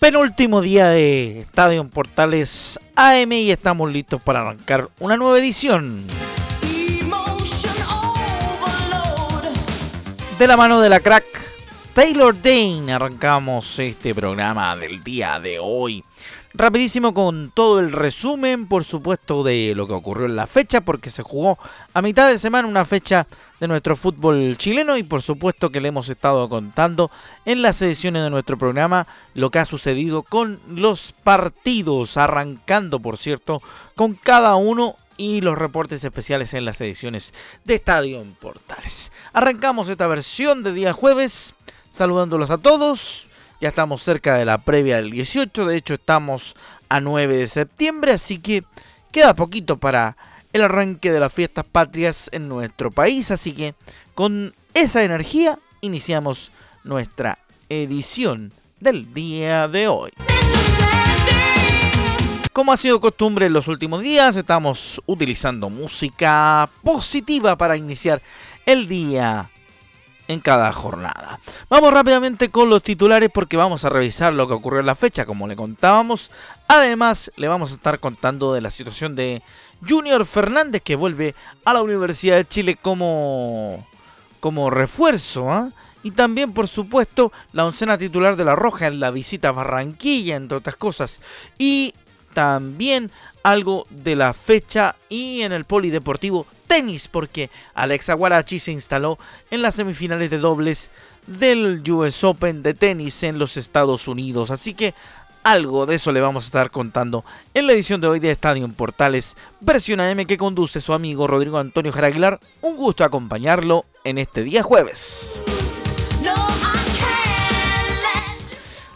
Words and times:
Penúltimo 0.00 0.62
día 0.62 0.88
de 0.88 1.40
Estadio 1.40 1.86
Portales 1.86 2.80
AM 2.96 3.32
y 3.32 3.50
estamos 3.50 3.92
listos 3.92 4.22
para 4.22 4.40
arrancar 4.40 4.88
una 4.98 5.18
nueva 5.18 5.38
edición. 5.38 6.04
De 10.38 10.46
la 10.46 10.56
mano 10.56 10.80
de 10.80 10.88
la 10.88 11.00
crack 11.00 11.26
Taylor 11.92 12.34
Dane 12.34 12.94
arrancamos 12.94 13.78
este 13.78 14.14
programa 14.14 14.74
del 14.74 15.04
día 15.04 15.38
de 15.38 15.58
hoy. 15.58 16.02
Rapidísimo 16.52 17.14
con 17.14 17.52
todo 17.52 17.78
el 17.78 17.92
resumen, 17.92 18.66
por 18.66 18.82
supuesto, 18.82 19.44
de 19.44 19.72
lo 19.76 19.86
que 19.86 19.92
ocurrió 19.92 20.26
en 20.26 20.34
la 20.34 20.48
fecha, 20.48 20.80
porque 20.80 21.08
se 21.08 21.22
jugó 21.22 21.60
a 21.94 22.02
mitad 22.02 22.28
de 22.28 22.40
semana 22.40 22.66
una 22.66 22.84
fecha 22.84 23.28
de 23.60 23.68
nuestro 23.68 23.94
fútbol 23.94 24.56
chileno 24.58 24.96
y 24.96 25.04
por 25.04 25.22
supuesto 25.22 25.70
que 25.70 25.80
le 25.80 25.88
hemos 25.88 26.08
estado 26.08 26.48
contando 26.48 27.08
en 27.44 27.62
las 27.62 27.80
ediciones 27.82 28.24
de 28.24 28.30
nuestro 28.30 28.58
programa 28.58 29.06
lo 29.34 29.50
que 29.50 29.60
ha 29.60 29.64
sucedido 29.64 30.24
con 30.24 30.58
los 30.68 31.14
partidos, 31.22 32.16
arrancando, 32.16 32.98
por 32.98 33.16
cierto, 33.16 33.62
con 33.94 34.14
cada 34.14 34.56
uno 34.56 34.96
y 35.16 35.42
los 35.42 35.56
reportes 35.56 36.02
especiales 36.02 36.52
en 36.54 36.64
las 36.64 36.80
ediciones 36.80 37.32
de 37.64 37.76
Estadio 37.76 38.20
en 38.20 38.34
Portales. 38.34 39.12
Arrancamos 39.32 39.88
esta 39.88 40.08
versión 40.08 40.64
de 40.64 40.72
día 40.72 40.94
jueves, 40.94 41.54
saludándolos 41.92 42.50
a 42.50 42.58
todos 42.58 43.29
ya 43.60 43.68
estamos 43.68 44.02
cerca 44.02 44.36
de 44.36 44.44
la 44.44 44.58
previa 44.58 44.96
del 44.96 45.10
18, 45.10 45.66
de 45.66 45.76
hecho 45.76 45.94
estamos 45.94 46.56
a 46.88 47.00
9 47.00 47.36
de 47.36 47.46
septiembre, 47.46 48.12
así 48.12 48.38
que 48.38 48.64
queda 49.12 49.34
poquito 49.34 49.76
para 49.76 50.16
el 50.52 50.62
arranque 50.62 51.12
de 51.12 51.20
las 51.20 51.32
fiestas 51.32 51.66
patrias 51.66 52.28
en 52.32 52.48
nuestro 52.48 52.90
país, 52.90 53.30
así 53.30 53.52
que 53.52 53.74
con 54.14 54.54
esa 54.74 55.04
energía 55.04 55.58
iniciamos 55.82 56.50
nuestra 56.84 57.38
edición 57.68 58.52
del 58.80 59.12
día 59.12 59.68
de 59.68 59.88
hoy. 59.88 60.10
Como 62.52 62.72
ha 62.72 62.76
sido 62.76 63.00
costumbre 63.00 63.46
en 63.46 63.52
los 63.52 63.68
últimos 63.68 64.02
días, 64.02 64.34
estamos 64.36 65.00
utilizando 65.06 65.70
música 65.70 66.68
positiva 66.82 67.56
para 67.56 67.76
iniciar 67.76 68.20
el 68.66 68.88
día 68.88 69.50
en 70.30 70.38
cada 70.38 70.72
jornada. 70.72 71.40
Vamos 71.68 71.92
rápidamente 71.92 72.50
con 72.50 72.70
los 72.70 72.84
titulares 72.84 73.30
porque 73.34 73.56
vamos 73.56 73.84
a 73.84 73.88
revisar 73.88 74.32
lo 74.32 74.46
que 74.46 74.54
ocurrió 74.54 74.78
en 74.78 74.86
la 74.86 74.94
fecha, 74.94 75.26
como 75.26 75.48
le 75.48 75.56
contábamos. 75.56 76.30
Además, 76.68 77.32
le 77.36 77.48
vamos 77.48 77.72
a 77.72 77.74
estar 77.74 77.98
contando 77.98 78.54
de 78.54 78.60
la 78.60 78.70
situación 78.70 79.16
de 79.16 79.42
Junior 79.86 80.24
Fernández 80.24 80.82
que 80.82 80.94
vuelve 80.94 81.34
a 81.64 81.74
la 81.74 81.82
Universidad 81.82 82.36
de 82.36 82.46
Chile 82.46 82.78
como, 82.80 83.84
como 84.38 84.70
refuerzo. 84.70 85.50
¿ah? 85.50 85.70
Y 86.04 86.12
también, 86.12 86.52
por 86.52 86.68
supuesto, 86.68 87.32
la 87.52 87.66
oncena 87.66 87.98
titular 87.98 88.36
de 88.36 88.44
La 88.44 88.54
Roja 88.54 88.86
en 88.86 89.00
la 89.00 89.10
visita 89.10 89.48
a 89.48 89.52
Barranquilla, 89.52 90.36
entre 90.36 90.58
otras 90.58 90.76
cosas. 90.76 91.20
Y 91.58 91.92
también 92.34 93.10
algo 93.42 93.84
de 93.90 94.14
la 94.14 94.32
fecha 94.32 94.94
y 95.08 95.42
en 95.42 95.50
el 95.50 95.64
polideportivo 95.64 96.46
tenis, 96.70 97.08
porque 97.08 97.50
Alexa 97.74 98.14
Guarachi 98.14 98.60
se 98.60 98.70
instaló 98.70 99.18
en 99.50 99.60
las 99.60 99.74
semifinales 99.74 100.30
de 100.30 100.38
dobles 100.38 100.92
del 101.26 101.82
US 101.90 102.22
Open 102.22 102.62
de 102.62 102.74
tenis 102.74 103.24
en 103.24 103.40
los 103.40 103.56
Estados 103.56 104.06
Unidos. 104.06 104.52
Así 104.52 104.74
que 104.74 104.94
algo 105.42 105.84
de 105.84 105.96
eso 105.96 106.12
le 106.12 106.20
vamos 106.20 106.44
a 106.44 106.46
estar 106.46 106.70
contando 106.70 107.24
en 107.54 107.66
la 107.66 107.72
edición 107.72 108.00
de 108.00 108.06
hoy 108.06 108.20
de 108.20 108.30
Estadio 108.30 108.68
Portales, 108.68 109.36
versión 109.58 109.98
AM 109.98 110.24
que 110.26 110.38
conduce 110.38 110.80
su 110.80 110.92
amigo 110.92 111.26
Rodrigo 111.26 111.58
Antonio 111.58 111.90
Jaraguilar. 111.90 112.38
Un 112.60 112.76
gusto 112.76 113.02
acompañarlo 113.02 113.84
en 114.04 114.18
este 114.18 114.44
día 114.44 114.62
jueves. 114.62 115.59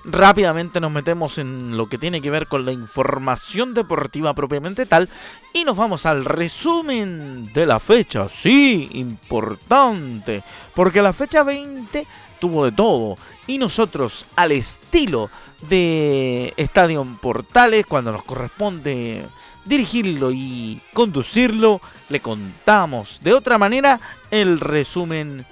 Rápidamente 0.05 0.81
nos 0.81 0.91
metemos 0.91 1.39
en 1.39 1.77
lo 1.77 1.87
que 1.87 1.99
tiene 1.99 2.21
que 2.21 2.31
ver 2.31 2.47
con 2.47 2.65
la 2.65 2.73
información 2.73 3.75
deportiva 3.75 4.35
propiamente 4.35 4.87
tal 4.87 5.09
y 5.53 5.65
nos 5.65 5.77
vamos 5.77 6.07
al 6.07 6.25
resumen 6.25 7.53
de 7.53 7.67
la 7.67 7.81
fecha. 7.81 8.29
Sí, 8.29 8.89
importante, 8.93 10.43
porque 10.75 11.03
la 11.03 11.13
fecha 11.13 11.43
20 11.43 12.07
tuvo 12.39 12.65
de 12.65 12.73
todo 12.73 13.17
y 13.47 13.59
nosotros 13.59 14.27
al 14.37 14.53
estilo 14.53 15.31
de 15.69 16.53
Estadio 16.57 17.07
Portales 17.21 17.87
cuando 17.87 18.13
nos 18.13 18.25
corresponde 18.25 19.25
dirigirlo 19.65 20.31
y 20.31 20.81
conducirlo, 20.93 21.81
le 22.11 22.21
contamos 22.21 23.21
de 23.23 23.33
otra 23.33 23.57
manera 23.57 23.99
el 24.31 24.61
resumen 24.61 25.47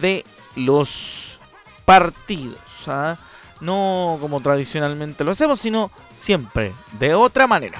de 0.00 0.24
los 0.56 1.38
partidos. 1.84 2.58
¿ah? 2.88 3.16
No 3.62 4.18
como 4.20 4.40
tradicionalmente 4.40 5.24
lo 5.24 5.30
hacemos, 5.30 5.60
sino 5.60 5.90
siempre 6.16 6.72
de 6.98 7.14
otra 7.14 7.46
manera. 7.46 7.78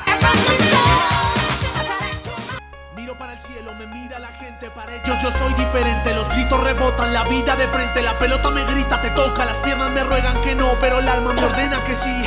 Miro 2.97 3.19
para 3.19 3.33
el 3.35 3.39
cielo, 3.41 3.73
me 3.75 3.87
mira 3.89 4.19
la 4.21 4.29
gente, 4.29 4.71
para 4.71 4.95
ellos 4.95 5.17
yo 5.21 5.31
soy 5.31 5.53
diferente, 5.55 6.15
los 6.15 6.29
gritos 6.29 6.63
rebotan, 6.63 7.13
la 7.13 7.25
vida 7.25 7.57
de 7.57 7.67
frente, 7.67 8.01
la 8.01 8.17
pelota 8.19 8.51
me 8.51 8.65
grita, 8.65 9.01
te 9.01 9.11
toca, 9.11 9.45
las 9.45 9.59
piernas 9.59 9.91
me 9.91 10.05
ruegan 10.05 10.41
que 10.43 10.55
no, 10.55 10.73
pero 10.81 11.01
el 11.01 11.09
alma 11.09 11.33
me 11.33 11.45
ordena 11.45 11.83
que 11.85 11.95
sí. 11.95 12.25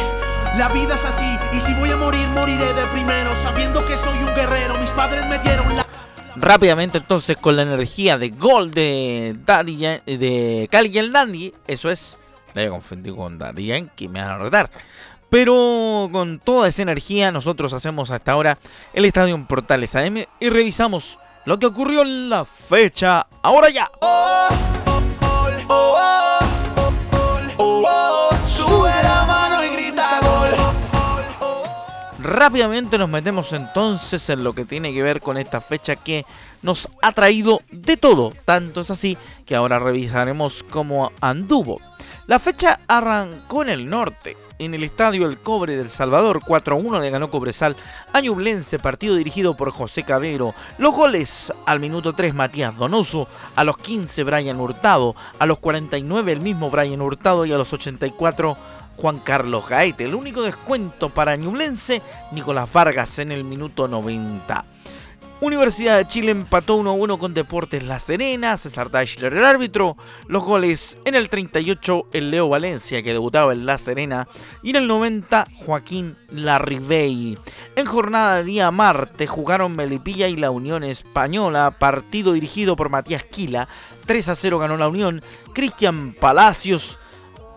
La 0.58 0.70
vida 0.70 0.96
es 0.96 1.06
así, 1.06 1.38
y 1.56 1.60
si 1.60 1.74
voy 1.74 1.90
a 1.92 1.98
morir, 1.98 2.28
moriré 2.30 2.74
de 2.74 2.86
primero, 2.94 3.36
sabiendo 3.36 3.86
que 3.88 3.98
soy 3.98 4.18
un 4.20 4.36
guerrero, 4.36 4.78
mis 4.80 4.92
padres 4.92 5.26
me 5.28 5.40
dieron 5.40 5.76
la... 5.76 5.86
Rápidamente 6.38 6.98
entonces 6.98 7.38
con 7.38 7.56
la 7.56 7.62
energía 7.62 8.18
de 8.18 8.30
gol 8.30 8.72
de 8.72 9.36
Daddy, 9.46 9.78
de 10.06 10.68
Cali 10.70 10.98
el 10.98 11.14
Dandy, 11.14 11.54
eso 11.68 11.90
es 11.90 12.18
le 12.56 12.66
he 12.66 12.70
confundido 12.70 13.18
con 13.18 13.38
Daddy 13.38 13.68
Yankee, 13.68 14.08
me 14.08 14.22
van 14.22 14.32
a 14.32 14.38
retar. 14.38 14.72
Pero 15.30 16.08
con 16.12 16.40
toda 16.40 16.68
esa 16.68 16.82
energía, 16.82 17.32
nosotros 17.32 17.74
hacemos 17.74 18.10
hasta 18.10 18.32
ahora 18.32 18.58
el 18.94 19.06
Estadio 19.06 19.46
Portales 19.46 19.96
AM 19.96 20.26
y 20.40 20.50
revisamos 20.50 21.20
lo 21.46 21.60
que 21.60 21.66
ocurrió 21.66 22.02
en 22.02 22.30
la 22.30 22.46
fecha. 22.46 23.28
Ahora 23.42 23.70
ya. 23.70 23.92
Rápidamente 32.20 32.98
nos 32.98 33.10
metemos 33.10 33.54
entonces 33.54 34.30
en 34.30 34.44
lo 34.44 34.54
que 34.54 34.66
tiene 34.66 34.94
que 34.94 35.04
ver 35.04 35.22
con 35.22 35.38
esta 35.38 35.62
fecha 35.62 35.96
que 35.96 36.26
nos 36.64 36.90
ha 37.02 37.12
traído 37.12 37.62
de 37.72 37.98
todo. 37.98 38.34
Tanto 38.46 38.82
es 38.82 38.90
así 38.90 39.18
que 39.46 39.56
ahora 39.56 39.80
revisaremos 39.80 40.64
cómo 40.64 41.12
anduvo 41.22 41.80
la 42.28 42.40
fecha 42.40 42.80
arrancó 42.88 43.62
en 43.62 43.70
el 43.70 43.88
norte, 43.88 44.36
en 44.58 44.74
el 44.74 44.84
estadio 44.84 45.28
El 45.28 45.38
Cobre 45.38 45.78
del 45.78 45.90
Salvador. 45.90 46.40
4-1 46.40 47.00
le 47.00 47.12
ganó 47.12 47.30
Cobresal 47.30 47.76
a 48.14 48.22
Ñublense, 48.22 48.80
partido 48.80 49.16
dirigido 49.16 49.56
por 49.56 49.70
José 49.72 50.04
Cabero. 50.04 50.56
Los 50.80 50.96
goles 50.96 51.54
al 51.68 51.80
minuto 51.80 52.14
3 52.14 52.34
Matías 52.34 52.76
Donoso, 52.76 53.28
a 53.56 53.64
los 53.64 53.78
15 53.78 54.24
Brian 54.24 54.60
Hurtado, 54.60 55.16
a 55.38 55.46
los 55.46 55.60
49 55.60 56.32
el 56.32 56.42
mismo 56.42 56.72
Brian 56.72 57.02
Hurtado 57.02 57.46
y 57.46 57.52
a 57.52 57.58
los 57.58 57.72
84 57.72 58.58
Juan 58.98 59.20
Carlos 59.20 59.70
Gaete. 59.70 60.06
El 60.06 60.16
único 60.16 60.42
descuento 60.42 61.10
para 61.10 61.36
Ñublense, 61.36 62.02
Nicolás 62.32 62.74
Vargas 62.74 63.20
en 63.20 63.32
el 63.32 63.44
minuto 63.44 63.88
90. 63.88 64.66
Universidad 65.42 65.98
de 65.98 66.08
Chile 66.08 66.32
empató 66.32 66.80
1-1 66.80 67.18
con 67.18 67.34
Deportes 67.34 67.84
La 67.84 68.00
Serena, 68.00 68.58
César 68.58 68.90
Deichler 68.90 69.34
el 69.34 69.44
árbitro. 69.44 69.98
Los 70.28 70.44
goles 70.44 70.98
en 71.04 71.14
el 71.14 71.28
38 71.28 72.08
el 72.14 72.32
Leo 72.32 72.48
Valencia 72.48 73.04
que 73.04 73.12
debutaba 73.12 73.52
en 73.52 73.66
La 73.66 73.78
Serena 73.78 74.30
y 74.64 74.70
en 74.70 74.78
el 74.78 74.88
90 74.88 75.46
Joaquín 75.58 76.16
Larribey. 76.32 77.38
En 77.76 77.86
jornada 77.86 78.38
de 78.38 78.46
día 78.46 78.72
martes 78.72 79.30
jugaron 79.30 79.76
Melipilla 79.76 80.30
y 80.30 80.38
la 80.38 80.52
Unión 80.52 80.86
Española, 80.86 81.76
partido 81.78 82.32
dirigido 82.32 82.78
por 82.78 82.90
Matías 82.90 83.26
Quila. 83.26 83.68
3 84.06 84.32
0 84.34 84.60
ganó 84.60 84.78
la 84.78 84.88
Unión. 84.88 85.22
Cristian 85.54 86.14
Palacios 86.14 86.98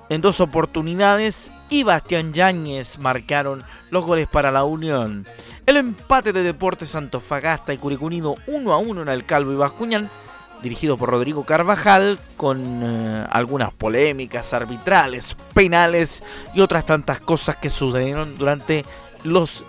en 0.09 0.21
dos 0.21 0.41
oportunidades 0.41 1.53
y 1.71 1.85
Bastián 1.85 2.33
Yáñez 2.33 2.99
marcaron 2.99 3.63
los 3.91 4.05
goles 4.05 4.27
para 4.27 4.51
la 4.51 4.65
Unión. 4.65 5.27
El 5.69 5.77
empate 5.77 6.33
de 6.33 6.43
Deportes 6.43 6.95
Antofagasta 6.95 7.75
y 7.75 7.77
Curicunino 7.77 8.37
1 8.47 8.73
a 8.73 8.79
1 8.79 9.03
en 9.03 9.09
el 9.09 9.27
Calvo 9.27 9.53
y 9.53 9.57
Bascuñán, 9.57 10.09
dirigido 10.63 10.97
por 10.97 11.11
Rodrigo 11.11 11.45
Carvajal, 11.45 12.19
con 12.39 12.81
eh, 12.83 13.27
algunas 13.31 13.75
polémicas 13.75 14.55
arbitrales, 14.55 15.37
penales 15.53 16.23
y 16.55 16.63
otras 16.63 16.87
tantas 16.87 17.21
cosas 17.21 17.57
que 17.57 17.69
sucedieron 17.69 18.39
durante 18.39 18.87
los 19.25 19.63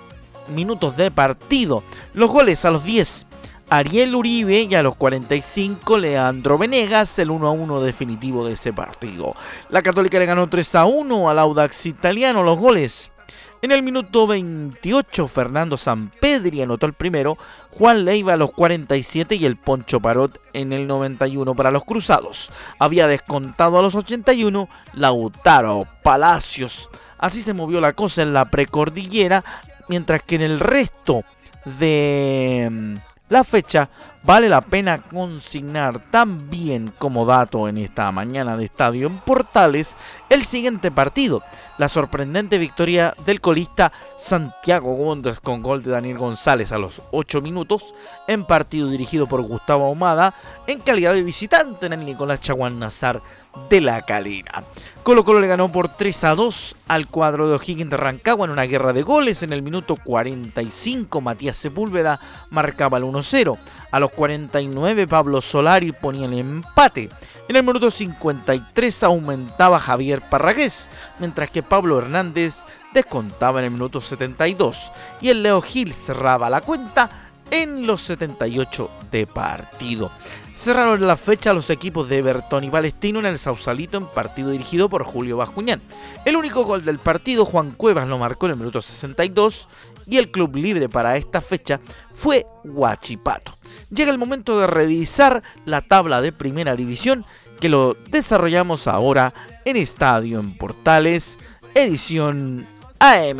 minutos 0.55 0.95
de 0.95 1.11
partido. 1.11 1.83
Los 2.13 2.29
goles 2.29 2.63
a 2.63 2.71
los 2.71 2.85
10 2.85 3.25
Ariel 3.69 4.15
Uribe 4.15 4.61
y 4.61 4.75
a 4.75 4.83
los 4.83 4.95
45 4.95 5.97
Leandro 5.97 6.57
Venegas, 6.57 7.19
el 7.19 7.29
1 7.29 7.45
a 7.45 7.51
1 7.51 7.81
definitivo 7.81 8.47
de 8.47 8.53
ese 8.53 8.71
partido. 8.71 9.35
La 9.69 9.81
Católica 9.81 10.17
le 10.17 10.27
ganó 10.27 10.47
3 10.47 10.75
a 10.75 10.85
1 10.85 11.29
al 11.29 11.39
Audax 11.39 11.87
Italiano 11.87 12.41
los 12.41 12.57
goles. 12.57 13.11
En 13.61 13.73
el 13.73 13.83
minuto 13.83 14.25
28 14.25 15.27
Fernando 15.27 15.75
Sampedri 15.75 16.61
anotó 16.61 16.85
el 16.85 16.93
primero, 16.93 17.37
Juan 17.71 18.05
Leiva 18.05 18.33
a 18.33 18.37
los 18.37 18.51
47 18.51 19.35
y 19.35 19.45
el 19.45 19.57
Poncho 19.57 19.99
Parot 19.99 20.39
en 20.53 20.71
el 20.71 20.87
91 20.87 21.55
para 21.55 21.69
los 21.69 21.83
Cruzados. 21.83 22.51
Había 22.79 23.07
descontado 23.07 23.77
a 23.77 23.81
los 23.81 23.95
81 23.95 24.69
Lautaro 24.93 25.85
Palacios. 26.03 26.89
Así 27.17 27.41
se 27.41 27.53
movió 27.53 27.81
la 27.81 27.91
cosa 27.91 28.21
en 28.21 28.31
la 28.31 28.45
precordillera, 28.45 29.43
mientras 29.89 30.23
que 30.23 30.35
en 30.35 30.41
el 30.41 30.61
resto 30.61 31.25
de 31.65 32.69
mm, 32.71 32.95
la 33.27 33.43
fecha 33.43 33.89
vale 34.23 34.49
la 34.49 34.61
pena 34.61 34.99
consignar 34.99 35.99
también 36.11 36.91
como 36.97 37.25
dato 37.25 37.67
en 37.67 37.77
esta 37.77 38.11
mañana 38.11 38.57
de 38.57 38.65
estadio 38.65 39.07
en 39.07 39.19
Portales 39.19 39.95
el 40.29 40.45
siguiente 40.45 40.91
partido. 40.91 41.41
La 41.77 41.87
sorprendente 41.87 42.57
victoria 42.57 43.13
del 43.25 43.39
colista 43.39 43.91
Santiago 44.17 44.93
Wanderers 44.95 45.39
con 45.39 45.63
gol 45.63 45.81
de 45.81 45.91
Daniel 45.91 46.17
González 46.17 46.71
a 46.71 46.77
los 46.77 47.01
8 47.11 47.41
minutos 47.41 47.93
en 48.27 48.43
partido 48.43 48.89
dirigido 48.89 49.27
por 49.27 49.41
Gustavo 49.41 49.85
Ahumada 49.85 50.33
en 50.67 50.79
calidad 50.79 51.13
de 51.13 51.23
visitante 51.23 51.85
en 51.85 51.93
el 51.93 52.05
Nicolás 52.05 52.41
Chaguán 52.41 52.79
Nazar 52.79 53.21
de 53.69 53.81
la 53.81 54.01
Calera. 54.03 54.63
Colo 55.03 55.23
Colo 55.23 55.39
le 55.39 55.47
ganó 55.47 55.71
por 55.71 55.89
3 55.89 56.23
a 56.25 56.35
2 56.35 56.75
al 56.87 57.07
cuadro 57.07 57.47
de 57.47 57.55
O'Higgins 57.55 57.89
de 57.89 57.97
Rancagua 57.97 58.45
en 58.45 58.51
una 58.51 58.63
guerra 58.63 58.93
de 58.93 59.01
goles. 59.01 59.41
En 59.41 59.53
el 59.53 59.63
minuto 59.63 59.95
45 60.03 61.21
Matías 61.21 61.57
Sepúlveda 61.57 62.19
marcaba 62.51 62.97
el 62.97 63.05
1-0. 63.05 63.57
A 63.91 63.99
los 63.99 64.11
49 64.11 65.07
Pablo 65.07 65.41
Solari 65.41 65.91
ponía 65.91 66.25
el 66.25 66.33
empate. 66.33 67.09
En 67.47 67.55
el 67.55 67.63
minuto 67.63 67.89
53 67.89 69.03
aumentaba 69.03 69.79
Javier 69.79 70.21
Parragués, 70.21 70.89
mientras 71.19 71.49
que 71.49 71.63
Pablo 71.63 71.97
Hernández 71.97 72.63
descontaba 72.93 73.59
en 73.59 73.65
el 73.65 73.71
minuto 73.71 74.01
72 74.01 74.91
y 75.21 75.29
el 75.29 75.41
Leo 75.41 75.61
Gil 75.61 75.93
cerraba 75.93 76.49
la 76.49 76.61
cuenta 76.61 77.29
en 77.49 77.87
los 77.87 78.01
78 78.03 78.89
de 79.11 79.25
partido. 79.25 80.11
Cerraron 80.55 81.07
la 81.07 81.15
fecha 81.15 81.53
los 81.53 81.69
equipos 81.69 82.09
de 82.09 82.17
Everton 82.17 82.65
y 82.65 82.69
Palestino 82.69 83.19
en 83.19 83.25
el 83.25 83.39
Sausalito 83.39 83.97
en 83.97 84.07
partido 84.07 84.49
dirigido 84.49 84.89
por 84.89 85.05
Julio 85.05 85.37
Bascuñán. 85.37 85.81
El 86.25 86.35
único 86.35 86.65
gol 86.65 86.83
del 86.83 86.99
partido, 86.99 87.45
Juan 87.45 87.71
Cuevas 87.71 88.09
lo 88.09 88.17
marcó 88.17 88.45
en 88.45 88.51
el 88.51 88.57
minuto 88.57 88.81
62 88.81 89.69
y 90.05 90.17
el 90.17 90.31
club 90.31 90.55
libre 90.55 90.89
para 90.89 91.15
esta 91.15 91.41
fecha 91.41 91.79
fue 92.13 92.45
Huachipato. 92.63 93.53
Llega 93.89 94.11
el 94.11 94.17
momento 94.17 94.59
de 94.59 94.67
revisar 94.67 95.43
la 95.65 95.81
tabla 95.81 96.21
de 96.21 96.31
primera 96.31 96.75
división 96.75 97.25
que 97.59 97.69
lo 97.69 97.95
desarrollamos 98.09 98.87
ahora 98.87 99.33
en 99.65 99.75
Estadio 99.75 100.39
en 100.39 100.57
Portales, 100.57 101.37
edición 101.75 102.67
AM. 102.99 103.37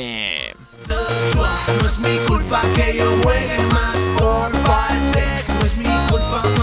No 0.90 1.88
es 1.88 2.00
mi 2.00 2.18
culpa 2.28 2.62
que 2.76 2.98
yo 2.98 3.12
juegue 3.24 3.58
más 3.72 3.98
por 4.18 4.52
no 4.52 5.66
es 5.66 5.78
mi 5.78 5.86
culpa 6.10 6.59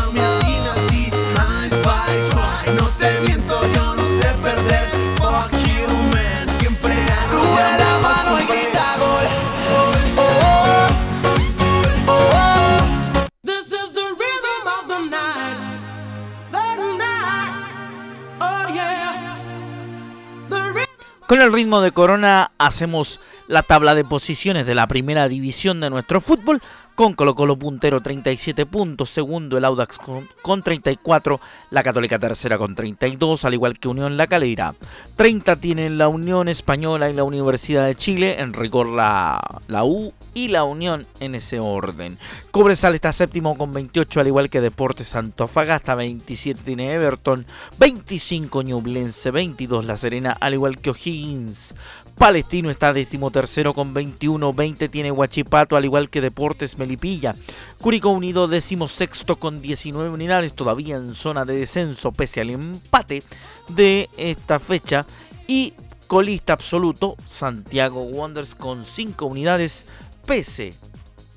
Con 21.27 21.43
el 21.43 21.53
ritmo 21.53 21.81
de 21.81 21.91
Corona 21.91 22.53
hacemos 22.57 23.19
la 23.49 23.63
tabla 23.63 23.97
de 23.97 24.05
posiciones 24.05 24.65
de 24.65 24.77
la 24.77 24.87
primera 24.87 25.29
división 25.29 25.81
de 25.81 25.91
nuestro 25.91 26.21
fútbol, 26.21 26.63
con 26.97 27.13
Colo 27.13 27.35
Colo 27.35 27.57
puntero 27.57 28.01
37 28.01 28.65
puntos, 28.65 29.11
segundo 29.11 29.59
el 29.59 29.67
Audax 29.67 29.99
con, 29.99 30.63
34, 30.63 31.41
la 31.71 31.83
Católica 31.83 32.19
tercera 32.19 32.57
con 32.57 32.75
32, 32.75 33.45
al 33.45 33.53
igual 33.53 33.79
que 33.79 33.89
Unión 33.89 34.17
La 34.17 34.27
Calera. 34.27 34.75
30 35.15 35.57
tienen 35.57 35.99
la 35.99 36.09
Unión 36.09 36.49
Española 36.49 37.11
y 37.11 37.13
la 37.13 37.23
Universidad 37.23 37.85
de 37.87 37.97
Chile, 37.97 38.41
en 38.41 38.55
rigor 38.55 38.87
la, 38.87 39.61
la 39.69 39.85
U 39.85 40.15
y 40.33 40.49
la 40.49 40.65
Unión 40.65 41.07
en 41.21 41.35
ese 41.35 41.61
orden. 41.61 42.17
Cobresal 42.51 42.95
está 42.95 43.13
séptimo 43.13 43.59
con 43.59 43.75
28, 43.75 44.21
al 44.21 44.29
igual 44.29 44.49
que 44.49 44.63
Deportes 44.63 45.15
Antofagasta, 45.15 45.95
27 45.95 46.63
tiene 46.65 46.95
Everton, 46.95 47.45
25 47.79 48.63
Ñublense, 48.63 49.31
22 49.31 49.85
La 49.85 49.99
Serena, 49.99 50.35
al 50.41 50.55
igual 50.55 50.79
que 50.79 50.91
O'Higgins. 50.91 51.75
Palestino 52.19 52.71
está 52.71 52.95
decimotercero 52.95 53.75
con 53.75 53.93
21, 53.93 54.53
20 54.53 54.89
tiene 54.89 55.13
Huachipato, 55.13 55.77
al 55.77 55.85
igual 55.85 56.09
que 56.09 56.23
Deportes 56.23 56.79
Melipilla. 56.79 57.37
Curicó 57.79 58.09
Unido 58.09 58.49
decimosexto 58.49 59.37
con 59.37 59.61
19 59.61 60.09
unidades, 60.09 60.55
todavía 60.55 60.97
en 60.97 61.15
zona 61.15 61.45
de 61.45 61.59
descenso 61.59 62.13
pese 62.13 62.41
al 62.41 62.51
empate 62.51 63.23
de 63.69 64.09
esta 64.17 64.59
fecha. 64.59 65.07
Y 65.47 65.75
colista 66.07 66.55
absoluto, 66.55 67.17
Santiago 67.27 68.03
Wonders 68.03 68.55
con 68.55 68.85
5 68.85 69.27
unidades 69.27 69.87
pese 70.27 70.73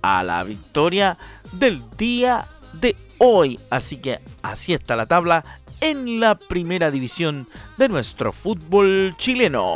a 0.01 0.23
la 0.23 0.43
victoria 0.43 1.17
del 1.51 1.83
día 1.97 2.47
de 2.73 2.95
hoy. 3.17 3.59
Así 3.69 3.97
que 3.97 4.21
así 4.41 4.73
está 4.73 4.95
la 4.95 5.07
tabla 5.07 5.43
en 5.81 6.21
la 6.21 6.35
primera 6.35 6.89
división 6.89 7.47
de 7.77 7.89
nuestro 7.89 8.31
fútbol 8.31 9.15
chileno. 9.17 9.75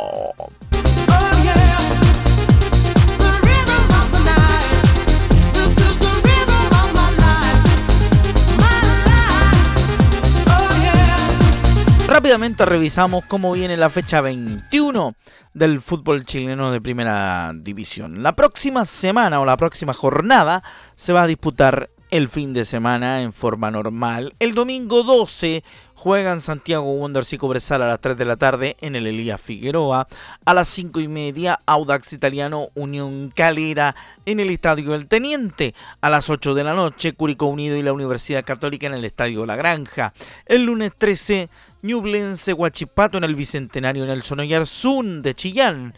Revisamos 12.34 13.24
cómo 13.26 13.52
viene 13.52 13.76
la 13.76 13.90
fecha 13.90 14.20
21 14.20 15.14
del 15.52 15.80
fútbol 15.80 16.24
chileno 16.24 16.72
de 16.72 16.80
primera 16.80 17.52
división. 17.54 18.24
La 18.24 18.34
próxima 18.34 18.84
semana 18.86 19.38
o 19.38 19.44
la 19.44 19.56
próxima 19.56 19.94
jornada 19.94 20.64
se 20.96 21.12
va 21.12 21.22
a 21.22 21.26
disputar 21.28 21.90
el 22.10 22.28
fin 22.28 22.52
de 22.52 22.64
semana 22.64 23.22
en 23.22 23.32
forma 23.32 23.70
normal. 23.70 24.34
El 24.40 24.54
domingo 24.54 25.04
12 25.04 25.62
juegan 25.94 26.40
Santiago 26.40 26.92
Wonders 26.92 27.32
y 27.32 27.38
Cobresal 27.38 27.82
a 27.82 27.88
las 27.88 28.00
3 28.00 28.16
de 28.16 28.24
la 28.24 28.36
tarde 28.36 28.76
en 28.80 28.96
el 28.96 29.06
Elías 29.06 29.40
Figueroa. 29.40 30.08
A 30.44 30.54
las 30.54 30.68
5 30.68 31.00
y 31.00 31.08
media 31.08 31.60
Audax 31.66 32.12
Italiano 32.12 32.68
Unión 32.74 33.32
Calera 33.34 33.94
en 34.26 34.40
el 34.40 34.50
Estadio 34.50 34.90
del 34.90 35.06
Teniente. 35.06 35.74
A 36.00 36.10
las 36.10 36.28
8 36.28 36.54
de 36.54 36.64
la 36.64 36.74
noche 36.74 37.12
Curicó 37.12 37.46
Unido 37.46 37.76
y 37.76 37.82
la 37.82 37.92
Universidad 37.92 38.44
Católica 38.44 38.86
en 38.86 38.94
el 38.94 39.04
Estadio 39.04 39.46
La 39.46 39.56
Granja. 39.56 40.12
El 40.46 40.66
lunes 40.66 40.92
13 40.98 41.48
Ñublense 41.84 42.54
Huachipato 42.54 43.18
en 43.18 43.24
el 43.24 43.34
Bicentenario 43.34 44.06
Nelson 44.06 44.40
Oyarzún 44.40 45.20
de 45.20 45.34
Chillán 45.34 45.92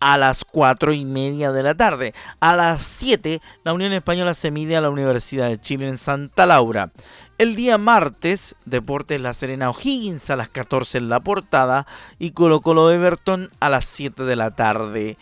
a 0.00 0.18
las 0.18 0.44
4 0.44 0.92
y 0.92 1.04
media 1.04 1.52
de 1.52 1.62
la 1.62 1.76
tarde. 1.76 2.12
A 2.40 2.56
las 2.56 2.82
7, 2.82 3.40
la 3.62 3.72
Unión 3.72 3.92
Española 3.92 4.34
se 4.34 4.50
mide 4.50 4.74
a 4.74 4.80
la 4.80 4.90
Universidad 4.90 5.48
de 5.48 5.60
Chile 5.60 5.86
en 5.86 5.96
Santa 5.96 6.44
Laura. 6.44 6.90
El 7.38 7.54
día 7.54 7.78
martes, 7.78 8.56
Deportes 8.64 9.20
La 9.20 9.32
Serena 9.32 9.70
O'Higgins 9.70 10.28
a 10.28 10.34
las 10.34 10.48
14 10.48 10.98
en 10.98 11.08
la 11.08 11.20
portada 11.20 11.86
y 12.18 12.32
Colo 12.32 12.60
Colo 12.60 12.90
Everton 12.90 13.48
a 13.60 13.68
las 13.68 13.84
7 13.84 14.24
de 14.24 14.34
la 14.34 14.56
tarde 14.56 15.18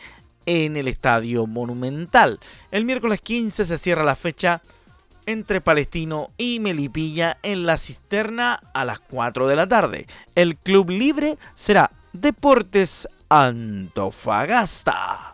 en 0.46 0.78
el 0.78 0.88
Estadio 0.88 1.46
Monumental. 1.46 2.40
El 2.70 2.86
miércoles 2.86 3.20
15 3.20 3.66
se 3.66 3.76
cierra 3.76 4.02
la 4.02 4.16
fecha 4.16 4.62
entre 5.26 5.60
Palestino 5.60 6.30
y 6.38 6.60
Melipilla 6.60 7.36
en 7.42 7.66
la 7.66 7.76
cisterna 7.76 8.60
a 8.72 8.84
las 8.84 9.00
4 9.00 9.46
de 9.46 9.56
la 9.56 9.68
tarde. 9.68 10.06
El 10.34 10.56
club 10.56 10.90
libre 10.90 11.36
será 11.54 11.90
Deportes 12.12 13.06
Antofagasta. 13.28 15.32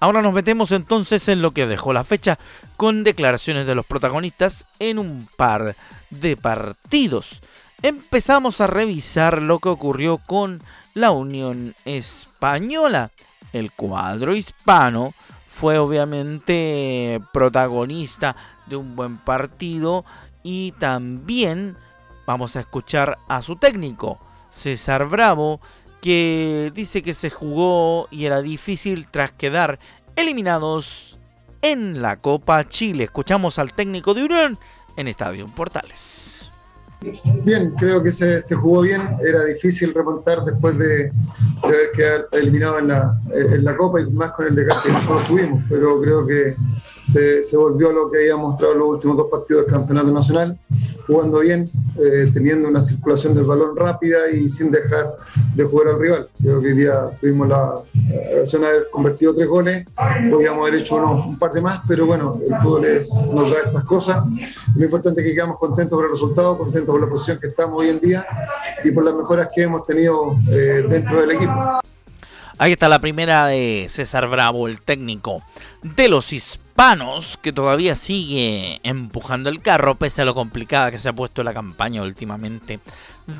Ahora 0.00 0.22
nos 0.22 0.32
metemos 0.32 0.70
entonces 0.70 1.28
en 1.28 1.42
lo 1.42 1.50
que 1.50 1.66
dejó 1.66 1.92
la 1.92 2.04
fecha 2.04 2.38
con 2.76 3.02
declaraciones 3.02 3.66
de 3.66 3.74
los 3.74 3.84
protagonistas 3.84 4.64
en 4.78 4.98
un 4.98 5.28
par 5.36 5.74
de 6.10 6.36
partidos. 6.36 7.40
Empezamos 7.82 8.60
a 8.60 8.68
revisar 8.68 9.42
lo 9.42 9.58
que 9.58 9.68
ocurrió 9.68 10.18
con 10.18 10.62
la 10.94 11.10
Unión 11.10 11.74
Española. 11.84 13.10
El 13.52 13.72
cuadro 13.72 14.34
hispano 14.34 15.14
fue 15.50 15.78
obviamente 15.78 17.20
protagonista 17.32 18.36
de 18.66 18.76
un 18.76 18.94
buen 18.94 19.18
partido 19.18 20.04
y 20.42 20.72
también 20.72 21.76
vamos 22.26 22.56
a 22.56 22.60
escuchar 22.60 23.18
a 23.28 23.42
su 23.42 23.56
técnico, 23.56 24.20
César 24.50 25.06
Bravo, 25.08 25.60
que 26.00 26.70
dice 26.74 27.02
que 27.02 27.14
se 27.14 27.30
jugó 27.30 28.06
y 28.10 28.26
era 28.26 28.40
difícil 28.40 29.08
tras 29.10 29.32
quedar 29.32 29.78
eliminados 30.14 31.18
en 31.62 32.02
la 32.02 32.20
Copa 32.20 32.68
Chile. 32.68 33.04
Escuchamos 33.04 33.58
al 33.58 33.72
técnico 33.72 34.14
de 34.14 34.24
Unión 34.24 34.58
en 34.96 35.08
Estadio 35.08 35.46
Portales. 35.48 36.47
Bien, 37.44 37.72
creo 37.78 38.02
que 38.02 38.10
se, 38.10 38.40
jugó 38.54 38.82
bien. 38.82 39.16
Era 39.20 39.44
difícil 39.44 39.94
remontar 39.94 40.44
después 40.44 40.76
de, 40.78 41.12
haber 41.62 41.92
quedado 41.94 42.28
eliminado 42.32 42.78
en 42.80 42.88
la, 42.88 43.20
en 43.32 43.64
la 43.64 43.76
Copa 43.76 44.00
y 44.00 44.06
más 44.10 44.32
con 44.32 44.46
el 44.46 44.54
desgaste 44.54 44.88
que 44.88 44.94
nosotros 44.94 45.26
tuvimos. 45.26 45.62
Pero 45.68 46.00
creo 46.00 46.26
que 46.26 46.56
se, 47.10 47.56
volvió 47.56 47.90
a 47.90 47.92
lo 47.92 48.10
que 48.10 48.18
había 48.18 48.36
mostrado 48.36 48.74
los 48.74 48.88
últimos 48.88 49.16
dos 49.16 49.28
partidos 49.30 49.64
del 49.64 49.74
Campeonato 49.74 50.12
Nacional, 50.12 50.58
jugando 51.06 51.40
bien, 51.40 51.70
eh, 51.98 52.30
teniendo 52.34 52.68
una 52.68 52.82
circulación 52.82 53.34
del 53.34 53.44
balón 53.44 53.74
rápida 53.76 54.30
y 54.30 54.48
sin 54.48 54.70
dejar 54.70 55.16
de 55.54 55.64
jugar 55.64 55.88
al 55.88 55.98
rival. 56.00 56.28
Creo 56.40 56.60
que 56.60 56.66
hoy 56.68 56.74
día 56.74 57.10
tuvimos 57.20 57.48
la 57.48 57.74
ocasión 58.36 58.62
de 58.62 58.68
haber 58.68 58.90
convertido 58.90 59.34
tres 59.34 59.48
goles, 59.48 59.86
podíamos 60.30 60.62
haber 60.62 60.80
hecho 60.80 60.96
un 60.96 61.38
par 61.38 61.52
de 61.52 61.62
más, 61.62 61.80
pero 61.88 62.06
bueno, 62.06 62.38
el 62.46 62.54
fútbol 62.58 62.84
es, 62.84 63.10
nos 63.32 63.50
da 63.50 63.58
estas 63.66 63.84
cosas. 63.84 64.24
Lo 64.76 64.84
importante 64.84 65.22
es 65.22 65.28
que 65.28 65.34
quedamos 65.34 65.58
contentos 65.58 65.96
por 65.96 66.04
el 66.04 66.10
resultado, 66.10 66.58
contentos 66.58 66.92
por 66.92 67.00
la 67.00 67.08
posición 67.08 67.38
que 67.40 67.46
estamos 67.48 67.78
hoy 67.78 67.88
en 67.88 68.00
día 68.00 68.26
y 68.84 68.90
por 68.90 69.04
las 69.04 69.14
mejoras 69.14 69.48
que 69.54 69.62
hemos 69.62 69.86
tenido 69.86 70.36
eh, 70.50 70.84
dentro 70.88 71.22
del 71.22 71.30
equipo. 71.32 71.80
Ahí 72.60 72.72
está 72.72 72.88
la 72.88 72.98
primera 72.98 73.46
de 73.46 73.86
César 73.88 74.26
Bravo, 74.26 74.66
el 74.66 74.80
técnico 74.80 75.44
de 75.82 76.08
los 76.08 76.32
hispanos, 76.32 77.36
que 77.36 77.52
todavía 77.52 77.94
sigue 77.94 78.80
empujando 78.82 79.48
el 79.48 79.62
carro, 79.62 79.94
pese 79.94 80.22
a 80.22 80.24
lo 80.24 80.34
complicada 80.34 80.90
que 80.90 80.98
se 80.98 81.08
ha 81.08 81.12
puesto 81.12 81.44
la 81.44 81.54
campaña 81.54 82.02
últimamente 82.02 82.80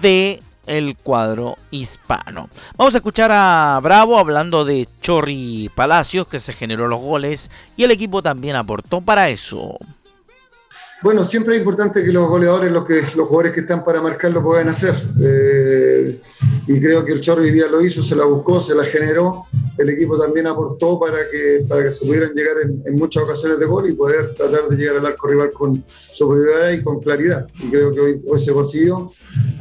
de 0.01 0.41
el 0.67 0.97
cuadro 0.97 1.57
hispano. 1.73 2.49
Vamos 2.77 2.95
a 2.95 2.99
escuchar 2.99 3.33
a 3.33 3.81
Bravo 3.83 4.21
hablando 4.21 4.65
de 4.65 4.89
Chorri 5.01 5.69
Palacios, 5.75 6.29
que 6.29 6.39
se 6.39 6.53
generó 6.53 6.87
los 6.87 7.01
goles, 7.01 7.51
y 7.77 7.83
el 7.83 7.91
equipo 7.91 8.23
también 8.23 8.55
aportó 8.55 9.01
para 9.01 9.31
eso. 9.31 9.79
Bueno, 11.01 11.25
siempre 11.25 11.55
es 11.55 11.61
importante 11.61 12.03
que 12.03 12.13
los 12.13 12.29
goleadores, 12.29 12.73
los, 12.73 12.85
jugadores 12.85 13.53
que 13.53 13.61
están 13.61 13.85
para 13.85 14.03
marcar 14.03 14.33
lo 14.33 14.43
puedan 14.43 14.69
hacer. 14.69 14.95
Eh, 15.23 16.19
y 16.67 16.81
creo 16.81 17.05
que 17.05 17.13
el 17.13 17.21
Chorro 17.21 17.43
hoy 17.43 17.53
día 17.53 17.69
lo 17.69 17.81
hizo, 17.81 18.03
se 18.03 18.17
la 18.17 18.25
buscó, 18.25 18.61
se 18.61 18.75
la 18.75 18.85
generó. 18.85 19.45
El 19.77 19.91
equipo 19.91 20.19
también 20.19 20.49
aportó 20.49 20.99
para 20.99 21.19
que, 21.31 21.63
para 21.69 21.85
que 21.85 21.93
se 21.93 22.05
pudieran 22.05 22.33
llegar 22.35 22.57
en, 22.63 22.95
muchas 22.97 23.23
ocasiones 23.23 23.61
de 23.61 23.67
gol 23.67 23.89
y 23.89 23.93
poder 23.95 24.35
tratar 24.35 24.69
de 24.69 24.77
llegar 24.77 24.97
al 24.97 25.07
arco 25.07 25.29
rival 25.29 25.53
con 25.53 25.85
superioridad 26.13 26.73
y 26.73 26.83
con 26.83 26.99
claridad. 26.99 27.47
Y 27.63 27.71
creo 27.71 27.93
que 27.93 28.01
hoy, 28.01 28.23
hoy 28.27 28.41
se 28.41 28.53
consiguió. 28.53 29.09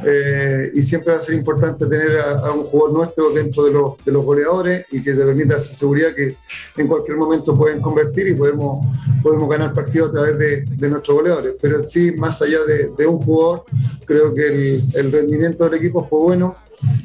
Eh, 0.04 0.72
y 0.74 0.82
siempre 0.82 1.12
va 1.12 1.18
a 1.20 1.22
ser 1.22 1.36
importante 1.36 1.86
tener 1.86 2.18
a, 2.18 2.50
un 2.50 2.64
jugador 2.64 2.98
nuestro 2.98 3.30
dentro 3.30 3.64
de 3.64 3.72
los, 4.12 4.24
goleadores 4.24 4.84
y 4.90 5.02
que 5.02 5.12
te 5.12 5.24
permita 5.24 5.56
esa 5.56 5.72
seguridad 5.72 6.14
que 6.14 6.36
en 6.76 6.88
cualquier 6.88 7.16
momento 7.16 7.54
pueden 7.54 7.80
convertir 7.80 8.26
y 8.26 8.34
podemos, 8.34 8.84
podemos 9.22 9.48
ganar 9.48 9.72
partidos 9.72 10.10
a 10.10 10.12
través 10.12 10.38
de, 10.38 10.64
de 10.64 10.88
nuestros 10.88 11.16
goleadores 11.28 11.58
pero 11.60 11.84
sí, 11.84 12.12
más 12.12 12.40
allá 12.42 12.58
de, 12.64 13.06
un 13.06 13.18
jugador, 13.18 13.64
creo 14.04 14.34
que 14.34 14.82
el, 14.94 15.12
rendimiento 15.12 15.64
del 15.64 15.74
equipo 15.74 16.04
fue 16.04 16.20
bueno, 16.20 16.56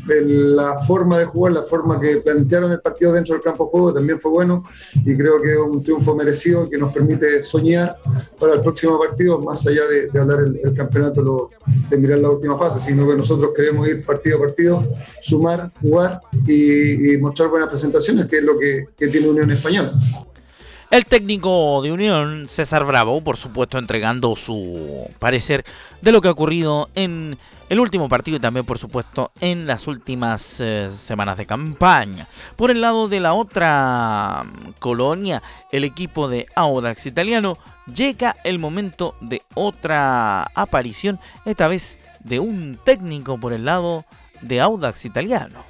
la 0.07 0.79
forma 0.81 1.17
de 1.17 1.25
jugar, 1.25 1.53
la 1.53 1.63
forma 1.63 1.99
que 1.99 2.17
plantearon 2.17 2.71
el 2.71 2.79
partido 2.79 3.11
dentro 3.11 3.33
del 3.33 3.43
campo 3.43 3.65
de 3.65 3.71
juego 3.71 3.93
también 3.93 4.19
fue 4.19 4.31
bueno 4.31 4.63
y 4.93 5.15
creo 5.15 5.41
que 5.41 5.53
es 5.53 5.57
un 5.57 5.81
triunfo 5.81 6.15
merecido 6.15 6.69
que 6.69 6.77
nos 6.77 6.93
permite 6.93 7.41
soñar 7.41 7.97
para 8.39 8.53
el 8.53 8.61
próximo 8.61 8.99
partido, 8.99 9.39
más 9.39 9.65
allá 9.65 9.81
de, 9.87 10.19
hablar 10.19 10.39
el, 10.41 10.73
campeonato, 10.73 11.49
de 11.89 11.97
mirar 11.97 12.19
la 12.19 12.29
última 12.29 12.57
fase, 12.57 12.79
sino 12.79 13.07
que 13.07 13.15
nosotros 13.15 13.51
queremos 13.55 13.87
ir 13.87 14.05
partido 14.05 14.37
a 14.37 14.41
partido, 14.41 14.83
sumar, 15.21 15.71
jugar 15.81 16.21
y, 16.47 17.17
mostrar 17.17 17.49
buenas 17.49 17.69
presentaciones, 17.69 18.25
que 18.27 18.37
es 18.37 18.43
lo 18.43 18.59
que, 18.59 18.87
que 18.97 19.07
tiene 19.07 19.29
Unión 19.29 19.49
Española. 19.51 19.93
El 20.93 21.07
técnico 21.07 21.81
de 21.81 21.91
Unión, 21.91 22.47
César 22.47 22.85
Bravo, 22.85 23.19
por 23.21 23.35
supuesto, 23.35 23.79
entregando 23.79 24.35
su 24.35 25.09
parecer 25.17 25.65
de 26.01 26.11
lo 26.11 26.21
que 26.21 26.27
ha 26.27 26.31
ocurrido 26.31 26.87
en 26.93 27.35
el 27.69 27.79
último 27.79 28.07
partido 28.07 28.37
y 28.37 28.39
también, 28.39 28.63
por 28.63 28.77
supuesto, 28.77 29.31
en 29.41 29.65
las 29.65 29.87
últimas 29.87 30.59
eh, 30.59 30.91
semanas 30.95 31.39
de 31.39 31.47
campaña. 31.47 32.27
Por 32.55 32.69
el 32.69 32.81
lado 32.81 33.07
de 33.07 33.19
la 33.21 33.33
otra 33.33 34.43
mm, 34.43 34.73
colonia, 34.77 35.41
el 35.71 35.83
equipo 35.83 36.29
de 36.29 36.45
Audax 36.53 37.07
italiano, 37.07 37.57
llega 37.91 38.35
el 38.43 38.59
momento 38.59 39.15
de 39.19 39.41
otra 39.55 40.43
aparición, 40.53 41.19
esta 41.43 41.67
vez 41.67 41.97
de 42.19 42.39
un 42.39 42.77
técnico 42.85 43.39
por 43.39 43.53
el 43.53 43.65
lado 43.65 44.05
de 44.41 44.61
Audax 44.61 45.05
italiano. 45.05 45.65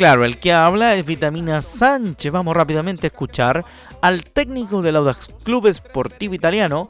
Claro, 0.00 0.24
el 0.24 0.38
que 0.38 0.54
habla 0.54 0.94
es 0.94 1.04
Vitamina 1.04 1.60
Sánchez. 1.60 2.32
Vamos 2.32 2.56
rápidamente 2.56 3.06
a 3.06 3.08
escuchar 3.08 3.66
al 4.00 4.24
técnico 4.24 4.80
del 4.80 4.96
Audax 4.96 5.28
Club 5.44 5.66
Esportivo 5.66 6.32
Italiano, 6.32 6.88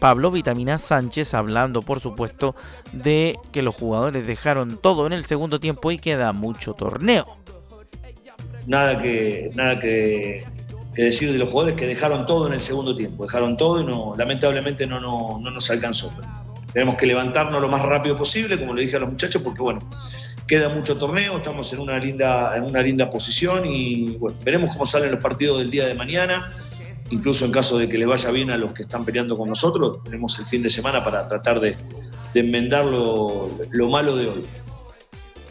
Pablo 0.00 0.32
Vitamina 0.32 0.76
Sánchez, 0.76 1.32
hablando 1.34 1.80
por 1.80 2.00
supuesto 2.00 2.56
de 2.90 3.38
que 3.52 3.62
los 3.62 3.76
jugadores 3.76 4.26
dejaron 4.26 4.78
todo 4.78 5.06
en 5.06 5.12
el 5.12 5.26
segundo 5.26 5.60
tiempo 5.60 5.92
y 5.92 6.00
queda 6.00 6.32
mucho 6.32 6.74
torneo. 6.74 7.36
Nada 8.66 9.00
que, 9.00 9.52
nada 9.54 9.76
que, 9.76 10.44
decir 10.96 11.30
de 11.30 11.38
los 11.38 11.50
jugadores 11.50 11.76
que 11.76 11.86
dejaron 11.86 12.26
todo 12.26 12.48
en 12.48 12.54
el 12.54 12.62
segundo 12.62 12.96
tiempo, 12.96 13.26
dejaron 13.26 13.56
todo 13.56 13.80
y 13.80 13.84
no, 13.84 14.16
lamentablemente 14.18 14.88
no, 14.88 14.98
no, 14.98 15.38
no 15.40 15.52
nos 15.52 15.70
alcanzó. 15.70 16.10
Tenemos 16.72 16.96
que 16.96 17.06
levantarnos 17.06 17.62
lo 17.62 17.68
más 17.68 17.82
rápido 17.82 18.16
posible, 18.16 18.58
como 18.58 18.74
le 18.74 18.82
dije 18.82 18.96
a 18.96 19.00
los 19.00 19.10
muchachos, 19.10 19.40
porque 19.40 19.62
bueno, 19.62 19.80
queda 20.50 20.68
mucho 20.68 20.96
torneo, 20.96 21.36
estamos 21.36 21.72
en 21.72 21.78
una 21.78 21.96
linda, 21.96 22.56
en 22.56 22.64
una 22.64 22.82
linda 22.82 23.08
posición 23.08 23.64
y 23.64 24.16
bueno, 24.16 24.36
veremos 24.42 24.72
cómo 24.72 24.84
salen 24.84 25.12
los 25.12 25.22
partidos 25.22 25.58
del 25.60 25.70
día 25.70 25.86
de 25.86 25.94
mañana. 25.94 26.52
Incluso 27.10 27.44
en 27.44 27.52
caso 27.52 27.78
de 27.78 27.88
que 27.88 27.96
le 27.96 28.04
vaya 28.04 28.32
bien 28.32 28.50
a 28.50 28.56
los 28.56 28.72
que 28.72 28.82
están 28.82 29.04
peleando 29.04 29.36
con 29.36 29.48
nosotros, 29.48 30.02
tenemos 30.02 30.36
el 30.40 30.46
fin 30.46 30.60
de 30.60 30.68
semana 30.68 31.04
para 31.04 31.28
tratar 31.28 31.60
de, 31.60 31.76
enmendar 32.34 32.84
lo, 32.84 33.48
malo 33.88 34.16
de 34.16 34.26
hoy. 34.26 34.44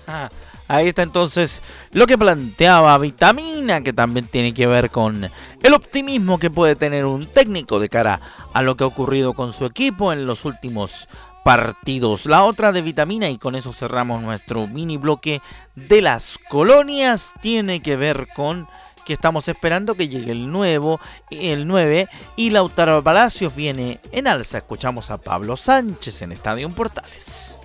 Ah, 0.06 0.30
ahí 0.68 0.90
está 0.90 1.04
entonces 1.04 1.62
lo 1.94 2.06
que 2.06 2.18
planteaba 2.18 2.98
Vitamina, 2.98 3.82
que 3.82 3.94
también 3.94 4.28
tiene 4.28 4.54
que 4.54 4.68
ver 4.68 4.90
con 4.90 5.30
el 5.64 5.74
optimismo 5.74 6.40
que 6.40 6.50
puede 6.50 6.76
tener 6.76 7.06
un 7.06 7.26
técnico 7.26 7.80
de 7.80 7.88
cara 7.88 8.20
a 8.52 8.62
lo 8.64 8.76
que 8.76 8.84
ha 8.84 8.88
ocurrido 8.88 9.34
con 9.34 9.54
su 9.54 9.66
equipo 9.66 10.12
en 10.12 10.26
los 10.26 10.44
últimos 10.44 11.08
partidos. 11.50 12.28
La 12.28 12.44
otra 12.44 12.72
de 12.72 12.84
vitamina, 12.84 13.28
y 13.28 13.40
con 13.40 13.56
eso 13.56 13.74
cerramos 13.74 14.22
nuestro 14.22 14.68
mini 14.68 14.98
bloque 14.98 15.42
de 15.74 16.00
las 16.00 16.38
colonias, 16.48 17.34
tiene 17.42 17.80
que 17.80 17.96
ver 17.96 18.28
con 18.36 18.68
que 19.04 19.14
estamos 19.14 19.48
esperando 19.48 19.96
que 19.96 20.08
llegue 20.08 20.32
el 20.32 20.52
nuevo, 20.52 21.00
el 21.32 21.66
9 21.66 22.08
y 22.36 22.52
Lautaro 22.52 23.04
Palacios 23.04 23.56
viene 23.56 24.00
en 24.12 24.28
alza. 24.28 24.60
Escuchamos 24.60 25.10
a 25.10 25.18
Pablo 25.18 25.58
Sánchez 25.58 26.22
en 26.22 26.34
Estadio 26.34 26.70
Portales. 26.70 27.58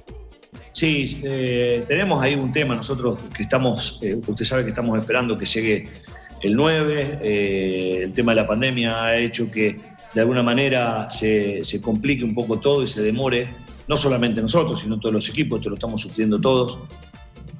Sí, 0.73 1.21
eh, 1.23 1.85
tenemos 1.87 2.23
ahí 2.23 2.37
un 2.37 2.53
tema 2.53 2.75
nosotros 2.75 3.19
que 3.37 3.43
estamos, 3.43 3.99
eh, 4.01 4.19
usted 4.27 4.47
sabe 4.47 4.63
que 4.63 4.71
estamos 4.71 4.99
esperando 4.99 5.37
que 5.37 5.45
llegue 5.45 5.91
el 6.41 6.57
9, 6.57 7.19
eh, 7.23 8.01
el 8.05 8.15
tema 8.15 8.33
de 8.33 8.41
la 8.41 8.47
pandemia 8.47 9.05
ha 9.05 9.17
hecho 9.19 9.51
que 9.51 9.79
de 10.15 10.21
alguna 10.23 10.43
manera 10.43 11.11
se, 11.11 11.63
se 11.67 11.83
complique 11.83 12.25
un 12.25 12.35
poco 12.35 12.59
todo 12.59 12.83
y 12.83 12.89
se 12.89 13.03
demore 13.03 13.47
no 13.87 13.97
solamente 13.97 14.41
nosotros, 14.41 14.81
sino 14.81 14.99
todos 14.99 15.15
los 15.15 15.29
equipos, 15.29 15.59
esto 15.59 15.71
lo 15.71 15.75
estamos 15.75 16.01
sufriendo 16.01 16.41
todos. 16.41 16.79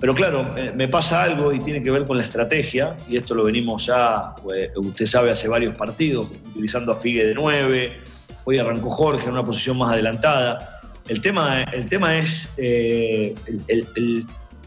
Pero 0.01 0.15
claro, 0.15 0.55
eh, 0.57 0.73
me 0.75 0.89
pasa 0.89 1.23
algo 1.23 1.53
y 1.53 1.61
tiene 1.61 1.83
que 1.83 1.91
ver 1.91 2.05
con 2.05 2.17
la 2.17 2.25
estrategia, 2.25 2.97
y 3.09 3.17
esto 3.17 3.35
lo 3.35 3.45
venimos 3.45 3.87
ya, 3.87 4.35
pues, 4.43 4.71
usted 4.77 5.07
sabe, 5.07 5.31
hace 5.31 5.49
varios 5.49 5.75
partidos, 5.75 6.27
utilizando 6.51 6.93
a 6.93 6.97
Figue 6.97 7.27
de 7.27 7.35
9, 7.35 7.93
hoy 8.45 8.59
arrancó 8.59 8.91
Jorge 8.91 9.25
en 9.27 9.33
una 9.33 9.43
posición 9.43 9.79
más 9.79 9.93
adelantada. 9.93 10.81
El 11.09 11.21
tema, 11.21 11.63
el 11.65 11.89
tema 11.89 12.19
es, 12.19 12.53
eh, 12.57 13.35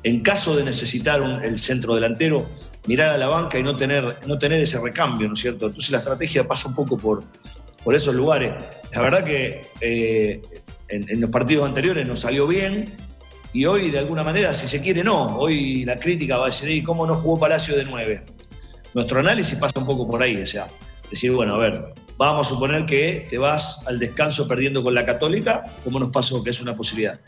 en 0.03 0.19
caso 0.21 0.55
de 0.55 0.63
necesitar 0.63 1.21
el 1.43 1.59
centro 1.59 1.95
delantero, 1.95 2.45
mirar 2.87 3.15
a 3.15 3.17
la 3.17 3.27
banca 3.27 3.59
y 3.59 3.63
no 3.63 3.75
tener, 3.75 4.15
no 4.25 4.39
tener 4.39 4.61
ese 4.61 4.79
recambio, 4.79 5.27
¿no 5.27 5.33
es 5.33 5.41
cierto? 5.41 5.67
Entonces 5.67 5.91
la 5.91 5.99
estrategia 5.99 6.43
pasa 6.43 6.69
un 6.69 6.75
poco 6.75 6.97
por, 6.97 7.23
por 7.83 7.93
esos 7.93 8.15
lugares. 8.15 8.53
La 8.93 9.01
verdad 9.01 9.23
que 9.23 9.67
eh, 9.81 10.41
en, 10.89 11.22
los 11.22 11.29
partidos 11.29 11.67
anteriores 11.67 12.08
nos 12.08 12.22
salió 12.22 12.48
bien 12.48 12.86
y 13.53 13.65
hoy 13.65 13.89
de 13.89 14.00
alguna 14.00 14.24
manera, 14.24 14.53
si 14.53 14.67
se 14.67 14.82
quiere, 14.82 15.03
no. 15.03 15.38
Hoy 15.38 15.86
la 15.86 15.96
crítica 15.96 16.38
va 16.38 16.44
a 16.44 16.50
decir, 16.50 16.84
cómo 16.84 17.06
no 17.06 17.15
jugó 17.15 17.39
Palacio 17.39 17.75
de 17.75 17.86
9? 17.86 18.22
Nuestro 18.94 19.20
análisis 19.20 19.58
pasa 19.58 19.79
un 19.79 19.86
poco 19.86 20.08
por 20.08 20.22
ahí, 20.22 20.41
o 20.41 20.48
sea, 20.48 20.67
decir, 21.10 21.32
bueno, 21.32 21.56
a 21.56 21.58
ver, 21.58 21.94
vamos 22.17 22.48
a 22.48 22.50
suponer 22.50 22.86
que 22.86 23.27
te 23.29 23.38
vas 23.38 23.86
al 23.86 24.00
descanso 24.00 24.48
perdiendo 24.48 24.84
con 24.84 24.94
la 24.94 25.06
Católica, 25.06 25.63
¿cómo 25.84 26.00
nos 26.00 26.12
pasó 26.12 26.44
que 26.44 26.50
es 26.50 26.62
una 26.62 26.75
posibilidad? 26.75 27.20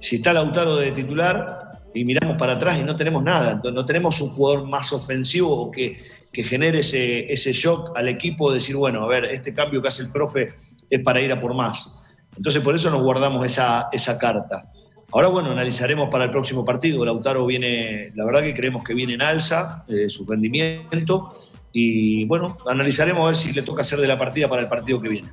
Si 0.00 0.16
está 0.16 0.32
Lautaro 0.32 0.76
de 0.76 0.92
titular 0.92 1.70
y 1.94 2.04
miramos 2.04 2.36
para 2.36 2.54
atrás 2.54 2.78
y 2.78 2.82
no 2.82 2.96
tenemos 2.96 3.22
nada, 3.22 3.60
no 3.62 3.84
tenemos 3.84 4.20
un 4.20 4.30
jugador 4.30 4.66
más 4.66 4.92
ofensivo 4.92 5.70
que, 5.70 6.02
que 6.32 6.44
genere 6.44 6.80
ese, 6.80 7.32
ese 7.32 7.52
shock 7.52 7.96
al 7.96 8.08
equipo, 8.08 8.52
decir, 8.52 8.74
bueno, 8.76 9.04
a 9.04 9.06
ver, 9.06 9.26
este 9.26 9.52
cambio 9.52 9.80
que 9.80 9.88
hace 9.88 10.02
el 10.02 10.10
profe 10.10 10.54
es 10.88 11.02
para 11.02 11.20
ir 11.20 11.30
a 11.32 11.40
por 11.40 11.54
más. 11.54 12.01
Entonces 12.36 12.62
por 12.62 12.74
eso 12.74 12.90
nos 12.90 13.02
guardamos 13.02 13.44
esa, 13.44 13.88
esa 13.92 14.18
carta. 14.18 14.64
Ahora, 15.12 15.28
bueno, 15.28 15.50
analizaremos 15.50 16.08
para 16.08 16.24
el 16.24 16.30
próximo 16.30 16.64
partido. 16.64 17.04
Lautaro 17.04 17.44
viene, 17.44 18.12
la 18.14 18.24
verdad 18.24 18.42
que 18.42 18.54
creemos 18.54 18.82
que 18.82 18.94
viene 18.94 19.14
en 19.14 19.22
alza 19.22 19.84
eh, 19.86 20.08
su 20.08 20.24
rendimiento 20.26 21.34
y 21.72 22.24
bueno, 22.24 22.56
analizaremos 22.66 23.22
a 23.22 23.26
ver 23.26 23.36
si 23.36 23.52
le 23.52 23.62
toca 23.62 23.82
hacer 23.82 24.00
de 24.00 24.06
la 24.06 24.18
partida 24.18 24.48
para 24.48 24.62
el 24.62 24.68
partido 24.68 25.00
que 25.00 25.08
viene. 25.08 25.28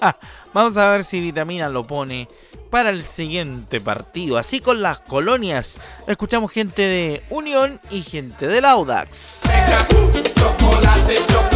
Ah, 0.00 0.16
vamos 0.54 0.76
a 0.78 0.90
ver 0.90 1.04
si 1.04 1.20
Vitamina 1.20 1.68
lo 1.68 1.84
pone 1.84 2.28
para 2.70 2.88
el 2.88 3.04
siguiente 3.04 3.80
partido. 3.80 4.38
Así 4.38 4.60
con 4.60 4.80
las 4.80 5.00
colonias, 5.00 5.76
escuchamos 6.06 6.50
gente 6.50 6.82
de 6.82 7.22
Unión 7.28 7.78
y 7.90 8.00
gente 8.02 8.46
del 8.46 8.64
Audax. 8.64 9.42
Chocolate, 10.34 11.16
chocolate, 11.26 11.49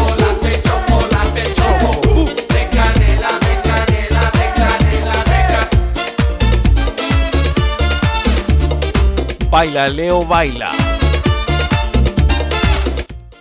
Baila, 9.55 9.87
Leo, 9.87 10.27
baila. 10.27 10.73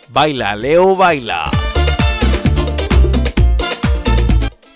Baila, 0.10 0.56
Leo, 0.56 0.96
baila. 0.96 1.50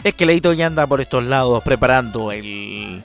Es 0.03 0.15
que 0.15 0.25
Leito 0.25 0.51
ya 0.53 0.65
anda 0.65 0.87
por 0.87 0.99
estos 0.99 1.23
lados 1.25 1.63
preparando 1.63 2.31
el 2.31 3.03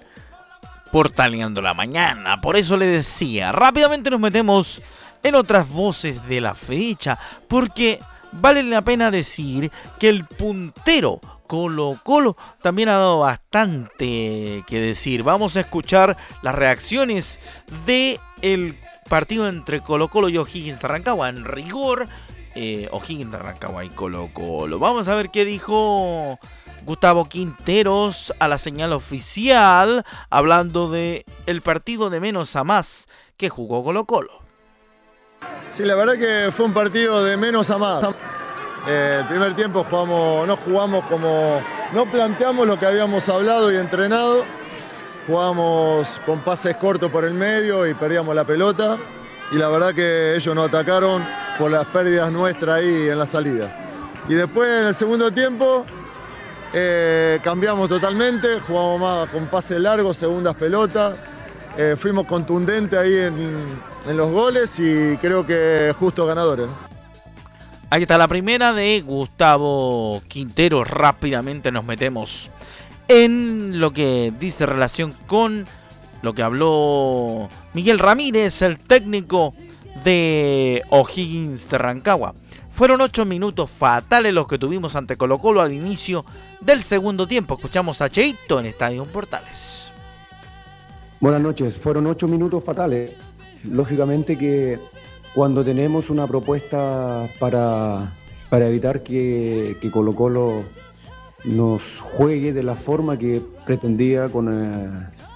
portaleando 0.90 1.60
la 1.60 1.74
mañana. 1.74 2.40
Por 2.40 2.56
eso 2.56 2.78
le 2.78 2.86
decía, 2.86 3.52
rápidamente 3.52 4.08
nos 4.08 4.20
metemos 4.20 4.80
en 5.22 5.34
otras 5.34 5.68
voces 5.68 6.26
de 6.26 6.40
la 6.40 6.54
fecha, 6.54 7.18
porque 7.46 8.00
vale 8.32 8.62
la 8.62 8.80
pena 8.80 9.10
decir 9.10 9.70
que 10.00 10.08
el 10.08 10.24
puntero 10.24 11.20
Colo 11.52 12.00
Colo 12.02 12.34
también 12.62 12.88
ha 12.88 12.92
dado 12.92 13.18
bastante 13.18 14.64
que 14.66 14.80
decir. 14.80 15.22
Vamos 15.22 15.54
a 15.54 15.60
escuchar 15.60 16.16
las 16.40 16.54
reacciones 16.54 17.40
de 17.84 18.18
el 18.40 18.78
partido 19.10 19.46
entre 19.46 19.82
Colo 19.82 20.08
Colo 20.08 20.30
y 20.30 20.38
O'Higgins 20.38 20.80
de 20.80 20.88
Rancagua. 20.88 21.28
En 21.28 21.44
rigor, 21.44 22.08
eh, 22.54 22.88
O'Higgins 22.90 23.32
de 23.32 23.36
Rancagua 23.38 23.84
y 23.84 23.90
Colo 23.90 24.30
Colo. 24.32 24.78
Vamos 24.78 25.08
a 25.08 25.14
ver 25.14 25.28
qué 25.28 25.44
dijo 25.44 26.38
Gustavo 26.86 27.26
Quinteros 27.26 28.32
a 28.38 28.48
la 28.48 28.56
señal 28.56 28.94
oficial 28.94 30.06
hablando 30.30 30.90
de 30.90 31.26
el 31.44 31.60
partido 31.60 32.08
de 32.08 32.20
menos 32.20 32.56
a 32.56 32.64
más 32.64 33.08
que 33.36 33.50
jugó 33.50 33.84
Colo 33.84 34.06
Colo. 34.06 34.40
Sí, 35.68 35.84
la 35.84 35.96
verdad 35.96 36.14
que 36.14 36.50
fue 36.50 36.64
un 36.64 36.72
partido 36.72 37.22
de 37.22 37.36
menos 37.36 37.68
a 37.68 37.76
más. 37.76 38.06
Eh, 38.86 39.18
el 39.20 39.26
primer 39.26 39.54
tiempo 39.54 39.84
jugamos, 39.84 40.46
no 40.46 40.56
jugamos 40.56 41.04
como, 41.06 41.60
no 41.92 42.06
planteamos 42.06 42.66
lo 42.66 42.78
que 42.78 42.86
habíamos 42.86 43.28
hablado 43.28 43.72
y 43.72 43.76
entrenado, 43.76 44.44
jugamos 45.26 46.20
con 46.26 46.40
pases 46.40 46.76
cortos 46.76 47.10
por 47.10 47.24
el 47.24 47.34
medio 47.34 47.86
y 47.86 47.94
perdíamos 47.94 48.34
la 48.34 48.44
pelota 48.44 48.98
y 49.52 49.56
la 49.56 49.68
verdad 49.68 49.94
que 49.94 50.34
ellos 50.34 50.54
nos 50.54 50.68
atacaron 50.68 51.24
por 51.58 51.70
las 51.70 51.84
pérdidas 51.86 52.32
nuestras 52.32 52.78
ahí 52.78 53.08
en 53.08 53.18
la 53.18 53.26
salida. 53.26 53.78
Y 54.28 54.34
después 54.34 54.68
en 54.80 54.86
el 54.86 54.94
segundo 54.94 55.30
tiempo 55.30 55.84
eh, 56.72 57.38
cambiamos 57.42 57.88
totalmente, 57.88 58.58
jugamos 58.60 59.00
más 59.00 59.32
con 59.32 59.46
pases 59.46 59.78
largos, 59.78 60.16
segundas 60.16 60.56
pelotas, 60.56 61.16
eh, 61.76 61.94
fuimos 61.96 62.26
contundentes 62.26 62.98
ahí 62.98 63.14
en, 63.14 63.64
en, 64.08 64.16
los 64.16 64.30
goles 64.30 64.78
y 64.80 65.16
creo 65.18 65.46
que 65.46 65.94
justos 65.98 66.26
ganadores. 66.26 66.68
Ahí 67.92 68.04
está 68.04 68.16
la 68.16 68.26
primera 68.26 68.72
de 68.72 69.02
Gustavo 69.02 70.22
Quintero. 70.26 70.82
Rápidamente 70.82 71.70
nos 71.70 71.84
metemos 71.84 72.50
en 73.06 73.80
lo 73.80 73.92
que 73.92 74.32
dice 74.40 74.64
relación 74.64 75.12
con 75.26 75.66
lo 76.22 76.32
que 76.32 76.42
habló 76.42 77.50
Miguel 77.74 77.98
Ramírez, 77.98 78.62
el 78.62 78.78
técnico 78.78 79.52
de 80.04 80.82
O'Higgins 80.88 81.68
de 81.68 81.76
Rancagua. 81.76 82.32
Fueron 82.70 83.02
ocho 83.02 83.26
minutos 83.26 83.68
fatales 83.68 84.32
los 84.32 84.48
que 84.48 84.56
tuvimos 84.56 84.96
ante 84.96 85.18
Colo 85.18 85.36
Colo 85.36 85.60
al 85.60 85.74
inicio 85.74 86.24
del 86.62 86.84
segundo 86.84 87.28
tiempo. 87.28 87.56
Escuchamos 87.56 88.00
a 88.00 88.08
Cheito 88.08 88.58
en 88.58 88.64
Estadio 88.64 89.04
Portales. 89.04 89.92
Buenas 91.20 91.42
noches, 91.42 91.76
fueron 91.76 92.06
ocho 92.06 92.26
minutos 92.26 92.64
fatales. 92.64 93.12
Lógicamente 93.64 94.38
que 94.38 94.80
cuando 95.34 95.64
tenemos 95.64 96.10
una 96.10 96.26
propuesta 96.26 97.28
para, 97.38 98.12
evitar 98.50 99.02
que, 99.02 99.76
Colo 99.92 100.14
Colo 100.14 100.64
nos 101.44 101.98
juegue 102.00 102.52
de 102.52 102.62
la 102.62 102.76
forma 102.76 103.18
que 103.18 103.42
pretendía 103.66 104.28
con, 104.28 104.48
eh, 104.52 104.90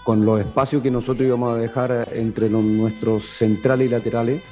con 0.05 0.25
los 0.25 0.41
espacios 0.41 0.83
que 0.83 0.91
nosotros 0.91 1.27
íbamos 1.27 1.57
a 1.57 1.59
dejar 1.59 2.09
entre 2.13 2.49
nuestros 2.49 3.25
centrales 3.25 3.89
y 3.89 3.91
laterales 3.91 4.43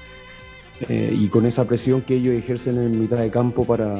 eh, 0.89 1.15
y 1.17 1.29
con 1.29 1.47
esa 1.47 1.65
presión 1.65 2.03
que 2.03 2.17
ellos 2.17 2.35
ejercen 2.35 2.79
en 2.79 2.99
mitad 2.99 3.19
de 3.19 3.31
campo 3.31 3.65
para, 3.65 3.97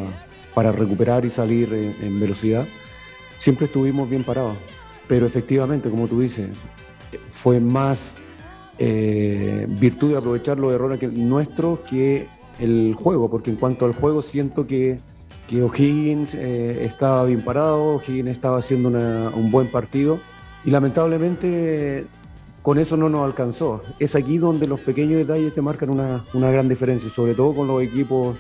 para 0.55 0.73
recuperar 0.73 1.25
y 1.25 1.31
salir 1.31 1.73
en 1.73 2.19
velocidad, 2.19 2.67
siempre 3.39 3.67
estuvimos 3.67 4.09
bien 4.09 4.25
parados. 4.25 4.57
Pero 5.07 5.27
efectivamente, 5.27 5.91
como 5.91 6.09
tú 6.09 6.21
dices, 6.21 6.49
fue 7.31 7.61
más 7.61 8.15
eh, 8.79 9.67
virtud 9.69 10.13
de 10.13 10.19
aprovechar 10.19 10.59
los 10.59 10.73
errores 10.73 11.01
nuestros 11.13 11.81
que 11.81 12.27
el 12.59 12.95
juego, 12.95 13.31
porque 13.31 13.51
en 13.51 13.57
cuanto 13.57 13.85
al 13.85 13.95
juego 13.95 14.23
siento 14.23 14.67
que, 14.67 14.99
que 15.49 15.63
O'Higgins 15.63 16.35
eh, 16.35 16.85
estaba 16.85 17.25
bien 17.25 17.43
parado, 17.43 17.97
O'Higgins 17.97 18.31
estaba 18.31 18.59
haciendo 18.59 18.89
un 18.89 19.51
buen 19.51 19.71
partido 19.71 20.19
y 20.65 20.71
lamentablemente 20.71 22.07
con 22.63 22.79
eso 22.79 22.97
no 22.97 23.09
nos 23.09 23.25
alcanzó. 23.25 23.83
Es 23.99 24.17
aquí 24.17 24.39
donde 24.39 24.67
los 24.67 24.81
pequeños 24.81 25.19
detalles 25.19 25.55
te 25.55 25.61
marcan 25.61 25.91
una, 25.91 26.25
gran 26.33 26.69
diferencia, 26.69 27.11
sobre 27.11 27.35
todo 27.35 27.55
con 27.55 27.67
los 27.67 27.83
equipos 27.83 28.37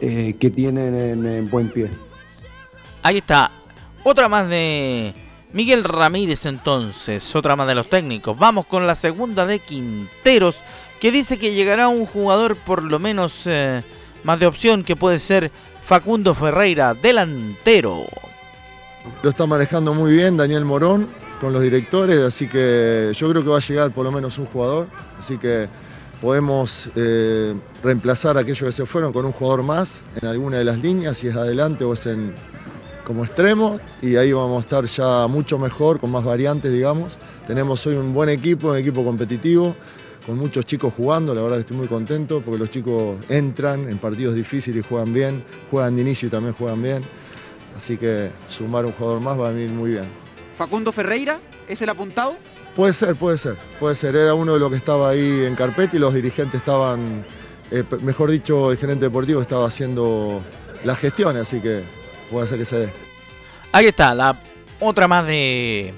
eh, 0.00 0.34
que 0.38 0.50
tienen 0.50 1.24
en 1.26 1.50
buen 1.50 1.70
pie. 1.70 1.90
Ahí 3.02 3.18
está, 3.18 3.50
otra 4.04 4.28
más 4.28 4.48
de 4.48 5.14
Miguel 5.52 5.84
Ramírez 5.84 6.44
entonces, 6.46 7.34
otra 7.34 7.56
más 7.56 7.66
de 7.66 7.74
los 7.74 7.88
técnicos. 7.88 8.38
Vamos 8.38 8.66
con 8.66 8.86
la 8.86 8.94
segunda 8.94 9.46
de 9.46 9.60
Quinteros, 9.60 10.56
que 11.00 11.10
dice 11.10 11.38
que 11.38 11.54
llegará 11.54 11.88
un 11.88 12.06
jugador 12.06 12.56
por 12.56 12.82
lo 12.82 12.98
menos 12.98 13.42
eh, 13.46 13.82
más 14.24 14.40
de 14.40 14.46
opción, 14.46 14.82
que 14.82 14.96
puede 14.96 15.18
ser 15.18 15.50
Facundo 15.84 16.34
Ferreira, 16.34 16.94
delantero. 16.94 18.06
Lo 19.22 19.30
está 19.30 19.46
manejando 19.46 19.94
muy 19.94 20.12
bien 20.12 20.36
Daniel 20.36 20.64
Morón 20.64 21.08
con 21.40 21.52
los 21.52 21.62
directores, 21.62 22.20
así 22.20 22.48
que 22.48 23.12
yo 23.14 23.30
creo 23.30 23.42
que 23.42 23.50
va 23.50 23.58
a 23.58 23.60
llegar 23.60 23.90
por 23.92 24.04
lo 24.04 24.10
menos 24.10 24.38
un 24.38 24.46
jugador, 24.46 24.88
así 25.18 25.38
que 25.38 25.68
podemos 26.20 26.88
eh, 26.96 27.54
reemplazar 27.84 28.36
a 28.36 28.40
aquellos 28.40 28.62
que 28.62 28.72
se 28.72 28.86
fueron 28.86 29.12
con 29.12 29.24
un 29.24 29.32
jugador 29.32 29.62
más 29.62 30.02
en 30.20 30.28
alguna 30.28 30.58
de 30.58 30.64
las 30.64 30.78
líneas, 30.78 31.18
si 31.18 31.28
es 31.28 31.36
adelante 31.36 31.84
o 31.84 31.92
es 31.92 32.06
en, 32.06 32.34
como 33.06 33.24
extremo 33.24 33.78
y 34.02 34.16
ahí 34.16 34.32
vamos 34.32 34.58
a 34.58 34.60
estar 34.62 34.84
ya 34.84 35.28
mucho 35.28 35.60
mejor, 35.60 36.00
con 36.00 36.10
más 36.10 36.24
variantes, 36.24 36.72
digamos. 36.72 37.18
Tenemos 37.46 37.86
hoy 37.86 37.94
un 37.94 38.12
buen 38.12 38.28
equipo, 38.28 38.70
un 38.70 38.76
equipo 38.76 39.04
competitivo, 39.04 39.76
con 40.26 40.36
muchos 40.36 40.66
chicos 40.66 40.92
jugando, 40.96 41.32
la 41.32 41.40
verdad 41.40 41.58
que 41.58 41.60
estoy 41.60 41.76
muy 41.76 41.86
contento 41.86 42.42
porque 42.44 42.58
los 42.58 42.68
chicos 42.68 43.18
entran 43.28 43.88
en 43.88 43.98
partidos 43.98 44.34
difíciles 44.34 44.84
y 44.84 44.88
juegan 44.88 45.14
bien, 45.14 45.44
juegan 45.70 45.94
de 45.94 46.02
inicio 46.02 46.26
y 46.26 46.30
también 46.32 46.52
juegan 46.54 46.82
bien. 46.82 47.02
Así 47.76 47.96
que 47.96 48.30
sumar 48.48 48.84
un 48.84 48.92
jugador 48.92 49.20
más 49.20 49.38
va 49.38 49.48
a 49.48 49.52
venir 49.52 49.70
muy 49.70 49.90
bien. 49.90 50.04
¿Facundo 50.58 50.90
Ferreira 50.90 51.38
es 51.68 51.80
el 51.82 51.90
apuntado? 51.90 52.36
Puede 52.74 52.92
ser, 52.92 53.14
puede 53.14 53.38
ser, 53.38 53.56
puede 53.78 53.94
ser. 53.94 54.16
Era 54.16 54.34
uno 54.34 54.54
de 54.54 54.58
los 54.58 54.68
que 54.70 54.76
estaba 54.78 55.10
ahí 55.10 55.44
en 55.44 55.54
carpeta 55.54 55.94
y 55.94 56.00
los 56.00 56.12
dirigentes 56.12 56.56
estaban, 56.56 57.24
eh, 57.70 57.84
mejor 58.02 58.32
dicho, 58.32 58.72
el 58.72 58.78
gerente 58.78 59.04
deportivo 59.04 59.40
estaba 59.40 59.66
haciendo 59.66 60.42
la 60.84 60.96
gestión, 60.96 61.36
así 61.36 61.60
que 61.60 61.84
puede 62.30 62.46
ser 62.46 62.58
que 62.58 62.64
se 62.64 62.78
dé. 62.78 62.92
Ahí 63.72 63.86
está, 63.86 64.14
la 64.14 64.40
otra 64.80 65.08
más 65.08 65.26
de 65.26 65.92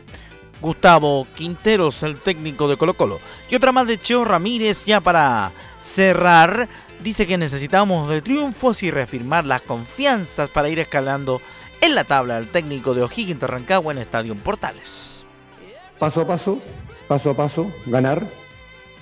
Gustavo 0.60 1.26
Quinteros, 1.34 2.02
el 2.02 2.16
técnico 2.16 2.68
de 2.68 2.76
Colo 2.76 2.94
Colo. 2.94 3.18
Y 3.48 3.54
otra 3.54 3.72
más 3.72 3.86
de 3.86 3.98
Cheo 3.98 4.24
Ramírez, 4.24 4.84
ya 4.84 5.00
para 5.00 5.52
cerrar. 5.80 6.68
Dice 7.02 7.26
que 7.26 7.38
necesitamos 7.38 8.08
de 8.08 8.22
triunfos 8.22 8.82
y 8.82 8.90
reafirmar 8.90 9.44
las 9.44 9.62
confianzas 9.62 10.50
para 10.50 10.68
ir 10.68 10.80
escalando 10.80 11.40
en 11.80 11.94
la 11.94 12.04
tabla 12.04 12.36
del 12.36 12.48
técnico 12.48 12.92
de 12.92 13.02
O'Higgins 13.02 13.40
de 13.40 13.46
Rancagua 13.46 13.92
en 13.92 13.98
Estadio 13.98 14.34
Portales. 14.34 15.24
Paso 15.98 16.22
a 16.22 16.26
paso, 16.26 16.60
paso 17.06 17.30
a 17.30 17.36
paso, 17.36 17.72
ganar. 17.86 18.26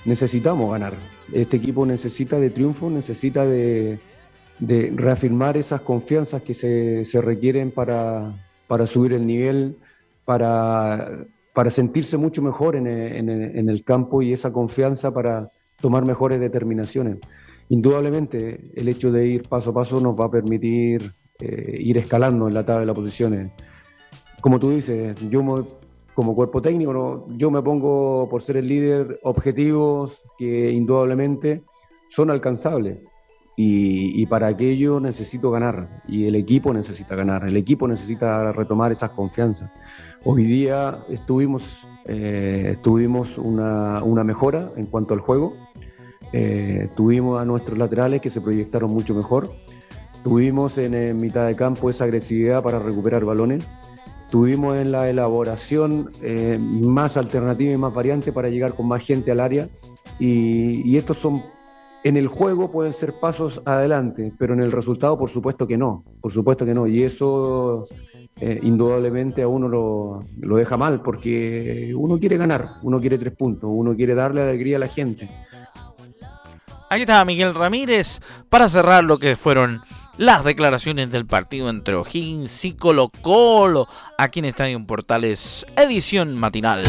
Necesitamos 0.05 0.71
ganar. 0.71 0.93
Este 1.33 1.57
equipo 1.57 1.85
necesita 1.85 2.39
de 2.39 2.51
triunfo, 2.51 2.89
necesita 2.89 3.45
de, 3.45 3.99
de 4.59 4.91
reafirmar 4.95 5.57
esas 5.57 5.81
confianzas 5.81 6.41
que 6.41 6.53
se, 6.53 7.21
requieren 7.21 7.71
para, 7.71 8.33
subir 8.85 9.13
el 9.13 9.25
nivel, 9.25 9.77
para, 10.25 11.25
para 11.53 11.71
sentirse 11.71 12.17
mucho 12.17 12.41
mejor 12.41 12.75
en 12.75 12.87
el, 12.87 13.83
campo 13.83 14.21
y 14.21 14.33
esa 14.33 14.51
confianza 14.51 15.11
para 15.11 15.51
tomar 15.79 16.05
mejores 16.05 16.39
determinaciones. 16.39 17.17
Indudablemente 17.69 18.71
el 18.75 18.87
hecho 18.87 19.11
de 19.11 19.27
ir 19.27 19.43
paso 19.47 19.71
a 19.71 19.73
paso 19.73 19.99
nos 19.99 20.19
va 20.19 20.25
a 20.25 20.31
permitir 20.31 21.11
eh, 21.39 21.77
ir 21.79 21.97
escalando 21.97 22.47
en 22.47 22.53
la 22.53 22.65
tabla 22.65 22.81
de 22.81 22.85
las 22.87 22.95
posiciones. 22.95 23.51
Como 24.41 24.59
tú 24.59 24.71
dices, 24.71 25.29
yo 25.29 25.43
como 26.13 26.33
cuerpo 26.33 26.61
técnico, 26.61 27.27
yo 27.37 27.51
me 27.51 27.61
pongo 27.61 28.27
por 28.29 28.41
ser 28.41 28.57
el 28.57 28.67
líder 28.67 29.19
objetivos 29.23 30.19
que 30.39 30.71
indudablemente 30.71 31.61
son 32.09 32.31
alcanzables. 32.31 32.99
Y, 33.59 34.23
para 34.27 34.45
aquello 34.45 34.99
necesito 34.99 35.49
ganar 35.49 35.87
y 36.07 36.27
el 36.27 36.35
equipo 36.35 36.71
necesita 36.73 37.15
ganar, 37.15 37.43
el 37.47 37.57
equipo 37.57 37.87
necesita 37.87 38.51
retomar 38.51 38.91
esas 38.91 39.09
confianzas. 39.09 39.71
Hoy 40.23 40.43
día 40.43 40.99
estuvimos, 41.09 41.79
eh, 42.05 42.77
tuvimos 42.83 43.35
una, 43.39 44.03
una, 44.03 44.23
mejora 44.23 44.69
en 44.75 44.85
cuanto 44.85 45.15
al 45.15 45.21
juego, 45.21 45.55
eh, 46.33 46.87
tuvimos 46.95 47.41
a 47.41 47.45
nuestros 47.45 47.79
laterales 47.79 48.21
que 48.21 48.29
se 48.29 48.41
proyectaron 48.41 48.93
mucho 48.93 49.15
mejor, 49.15 49.51
tuvimos 50.23 50.77
en, 50.77 51.17
mitad 51.17 51.47
de 51.47 51.55
campo 51.55 51.89
esa 51.89 52.03
agresividad 52.03 52.61
para 52.61 52.77
recuperar 52.77 53.25
balones, 53.25 53.67
tuvimos 54.29 54.77
en 54.77 54.91
la 54.91 55.09
elaboración 55.09 56.11
eh, 56.21 56.59
más 56.61 57.17
alternativa 57.17 57.73
y 57.73 57.77
más 57.77 57.91
variante 57.91 58.31
para 58.31 58.49
llegar 58.49 58.75
con 58.75 58.87
más 58.87 59.01
gente 59.01 59.31
al 59.31 59.39
área. 59.39 59.67
Y, 60.19 60.87
y 60.87 60.97
estos 60.97 61.17
son 61.17 61.41
en 62.03 62.17
el 62.17 62.27
juego 62.27 62.71
pueden 62.71 62.93
ser 62.93 63.13
pasos 63.19 63.61
adelante, 63.65 64.31
pero 64.37 64.53
en 64.53 64.61
el 64.61 64.71
resultado 64.71 65.17
por 65.17 65.29
supuesto 65.29 65.67
que 65.67 65.77
no, 65.77 66.03
por 66.21 66.31
supuesto 66.31 66.65
que 66.65 66.73
no. 66.73 66.87
Y 66.87 67.03
eso 67.03 67.87
eh, 68.39 68.59
indudablemente 68.61 69.41
a 69.41 69.47
uno 69.47 69.67
lo, 69.67 70.19
lo, 70.39 70.57
deja 70.57 70.77
mal, 70.77 71.01
porque 71.01 71.93
uno 71.95 72.19
quiere 72.19 72.37
ganar, 72.37 72.67
uno 72.83 72.99
quiere 72.99 73.17
tres 73.17 73.35
puntos, 73.35 73.69
uno 73.73 73.95
quiere 73.95 74.15
darle 74.15 74.41
alegría 74.41 74.77
a 74.77 74.79
la 74.79 74.87
gente. 74.87 75.29
Ahí 76.89 77.01
está 77.01 77.25
Miguel 77.25 77.53
Ramírez 77.53 78.21
para 78.49 78.69
cerrar 78.69 79.03
lo 79.03 79.19
que 79.19 79.35
fueron 79.35 79.81
las 80.17 80.43
declaraciones 80.43 81.11
del 81.11 81.25
partido 81.25 81.69
entre 81.69 81.95
O'Higgins 81.95 82.63
y 82.65 82.73
Colo 82.73 83.11
Colo 83.21 83.87
aquí 84.17 84.39
en 84.39 84.45
Estadio 84.45 84.83
Portales, 84.85 85.65
edición 85.75 86.39
matinal. 86.39 86.83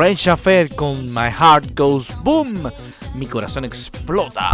French 0.00 0.28
Affair 0.28 0.74
con 0.74 1.12
My 1.12 1.30
Heart 1.30 1.78
Goes 1.78 2.08
Boom. 2.22 2.72
Mi 3.16 3.26
corazón 3.26 3.66
explota. 3.66 4.52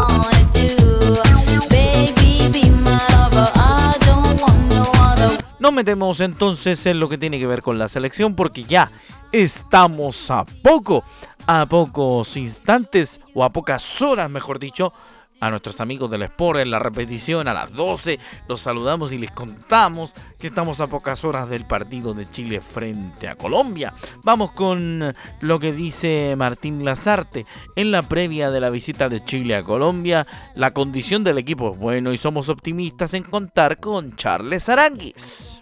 Nos 5.61 5.73
metemos 5.73 6.19
entonces 6.19 6.85
en 6.87 6.99
lo 6.99 7.09
que 7.09 7.17
tiene 7.17 7.39
que 7.39 7.47
ver 7.47 7.63
con 7.63 7.79
la 7.79 7.87
selección 7.87 8.35
porque 8.35 8.65
ya 8.65 8.91
estamos 9.31 10.33
a 10.33 10.45
poco, 10.45 11.05
a 11.47 11.65
pocos 11.67 12.37
instantes 12.37 13.21
o 13.33 13.45
a 13.45 13.53
pocas 13.53 14.03
horas, 14.03 14.29
mejor 14.29 14.59
dicho, 14.59 14.93
a 15.41 15.51
nuestros 15.51 15.81
amigos 15.81 16.11
del 16.11 16.23
Sport 16.23 16.61
en 16.61 16.71
la 16.71 16.79
repetición 16.79 17.49
a 17.49 17.55
las 17.55 17.73
12. 17.73 18.19
Los 18.49 18.61
saludamos 18.61 19.13
y 19.13 19.19
les 19.19 19.31
contamos 19.31 20.13
que 20.39 20.49
estamos 20.49 20.81
a 20.81 20.87
pocas 20.87 21.25
horas 21.25 21.49
del 21.49 21.67
partido 21.67 22.15
de 22.15 22.27
Chile 22.27 22.61
frente 22.61 23.29
a 23.29 23.37
Colombia. 23.37 23.93
Vamos 24.25 24.53
con 24.53 25.15
lo 25.41 25.59
que 25.59 25.73
dice 25.73 26.35
Martín 26.37 26.85
Lazarte 26.85 27.47
en 27.75 27.91
la 27.91 28.03
previa 28.03 28.51
de 28.51 28.61
la 28.61 28.71
visita 28.71 29.09
de 29.09 29.25
Chile 29.25 29.57
a 29.57 29.63
Colombia. 29.63 30.27
La 30.55 30.71
condición 30.71 31.25
del 31.25 31.39
equipo 31.39 31.73
es 31.73 31.79
bueno 31.79 32.13
y 32.13 32.19
somos 32.19 32.49
optimistas 32.49 33.15
en 33.15 33.25
contar 33.25 33.79
con 33.79 34.17
Charles 34.17 34.69
Aranguis. 34.69 35.61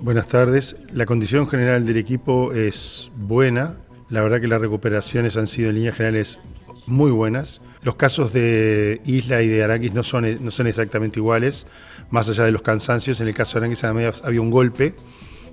Buenas 0.00 0.28
tardes. 0.28 0.82
La 0.92 1.06
condición 1.06 1.48
general 1.48 1.86
del 1.86 1.96
equipo 1.96 2.52
es 2.52 3.12
buena. 3.16 3.76
La 4.10 4.20
verdad 4.20 4.40
que 4.40 4.48
las 4.48 4.60
recuperaciones 4.60 5.36
han 5.36 5.46
sido 5.46 5.70
en 5.70 5.76
líneas 5.76 5.96
generales 5.96 6.40
muy 6.86 7.12
buenas. 7.12 7.60
Los 7.82 7.96
casos 7.96 8.32
de 8.32 9.00
Isla 9.04 9.42
y 9.42 9.48
de 9.48 9.64
Aranguis 9.64 9.92
no 9.92 10.02
son, 10.04 10.44
no 10.44 10.50
son 10.52 10.68
exactamente 10.68 11.18
iguales, 11.18 11.66
más 12.10 12.28
allá 12.28 12.44
de 12.44 12.52
los 12.52 12.62
cansancios. 12.62 13.20
En 13.20 13.28
el 13.28 13.34
caso 13.34 13.58
de 13.58 13.66
Aranguis 13.66 13.84
había 13.84 14.40
un 14.40 14.50
golpe, 14.50 14.94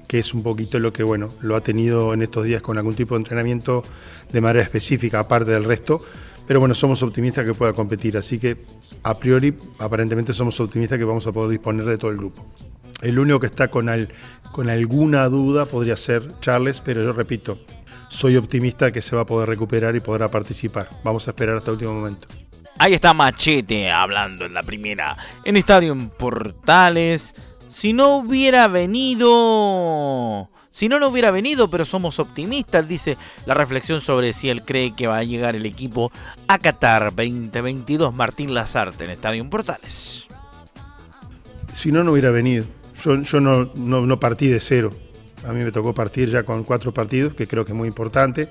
que 0.07 0.19
es 0.19 0.33
un 0.33 0.43
poquito 0.43 0.79
lo 0.79 0.93
que 0.93 1.03
bueno, 1.03 1.29
lo 1.41 1.55
ha 1.55 1.61
tenido 1.61 2.13
en 2.13 2.21
estos 2.21 2.45
días 2.45 2.61
con 2.61 2.77
algún 2.77 2.95
tipo 2.95 3.15
de 3.15 3.19
entrenamiento 3.19 3.83
de 4.31 4.41
manera 4.41 4.63
específica, 4.63 5.19
aparte 5.19 5.51
del 5.51 5.63
resto. 5.63 6.03
Pero 6.47 6.59
bueno, 6.59 6.73
somos 6.73 7.03
optimistas 7.03 7.45
que 7.45 7.53
pueda 7.53 7.73
competir, 7.73 8.17
así 8.17 8.39
que 8.39 8.57
a 9.03 9.17
priori, 9.17 9.55
aparentemente 9.77 10.33
somos 10.33 10.59
optimistas 10.59 10.97
que 10.97 11.05
vamos 11.05 11.25
a 11.27 11.31
poder 11.31 11.51
disponer 11.51 11.85
de 11.85 11.97
todo 11.97 12.09
el 12.11 12.17
grupo. 12.17 12.43
El 13.01 13.19
único 13.19 13.39
que 13.39 13.45
está 13.45 13.69
con, 13.69 13.87
con 14.51 14.69
alguna 14.69 15.29
duda 15.29 15.65
podría 15.65 15.95
ser 15.95 16.39
Charles, 16.41 16.81
pero 16.81 17.03
yo 17.03 17.13
repito, 17.13 17.59
soy 18.09 18.35
optimista 18.35 18.91
que 18.91 19.01
se 19.01 19.15
va 19.15 19.21
a 19.21 19.25
poder 19.25 19.47
recuperar 19.47 19.95
y 19.95 20.01
podrá 20.01 20.29
participar. 20.29 20.89
Vamos 21.03 21.27
a 21.27 21.31
esperar 21.31 21.55
hasta 21.55 21.71
el 21.71 21.75
último 21.75 21.93
momento. 21.93 22.27
Ahí 22.77 22.93
está 22.93 23.13
Machete 23.13 23.91
hablando 23.91 24.45
en 24.45 24.53
la 24.53 24.63
primera, 24.63 25.17
en 25.45 25.57
Estadio 25.57 25.95
Portales. 26.17 27.35
Si 27.69 27.93
no 27.93 28.17
hubiera 28.17 28.67
venido... 28.67 30.49
Si 30.71 30.87
no, 30.87 30.99
no 30.99 31.07
hubiera 31.09 31.31
venido, 31.31 31.69
pero 31.69 31.83
somos 31.83 32.19
optimistas, 32.19 32.87
dice 32.87 33.17
la 33.45 33.53
reflexión 33.53 34.01
sobre 34.01 34.33
si 34.33 34.49
él 34.49 34.63
cree 34.63 34.95
que 34.95 35.07
va 35.07 35.17
a 35.17 35.23
llegar 35.23 35.55
el 35.55 35.65
equipo 35.65 36.11
a 36.47 36.57
Qatar 36.57 37.13
2022. 37.13 38.13
Martín 38.13 38.53
Lazarte 38.53 39.03
en 39.03 39.09
Estadio 39.09 39.49
Portales. 39.49 40.27
Si 41.73 41.91
no, 41.91 42.03
no 42.03 42.13
hubiera 42.13 42.31
venido. 42.31 42.65
Yo, 43.03 43.17
no, 43.41 43.71
no 43.75 44.19
partí 44.19 44.47
de 44.47 44.59
cero. 44.59 44.91
A 45.45 45.53
mí 45.53 45.63
me 45.63 45.71
tocó 45.71 45.93
partir 45.93 46.29
ya 46.29 46.43
con 46.43 46.63
cuatro 46.63 46.93
partidos, 46.93 47.33
que 47.33 47.47
creo 47.47 47.65
que 47.65 47.71
es 47.71 47.77
muy 47.77 47.87
importante. 47.87 48.49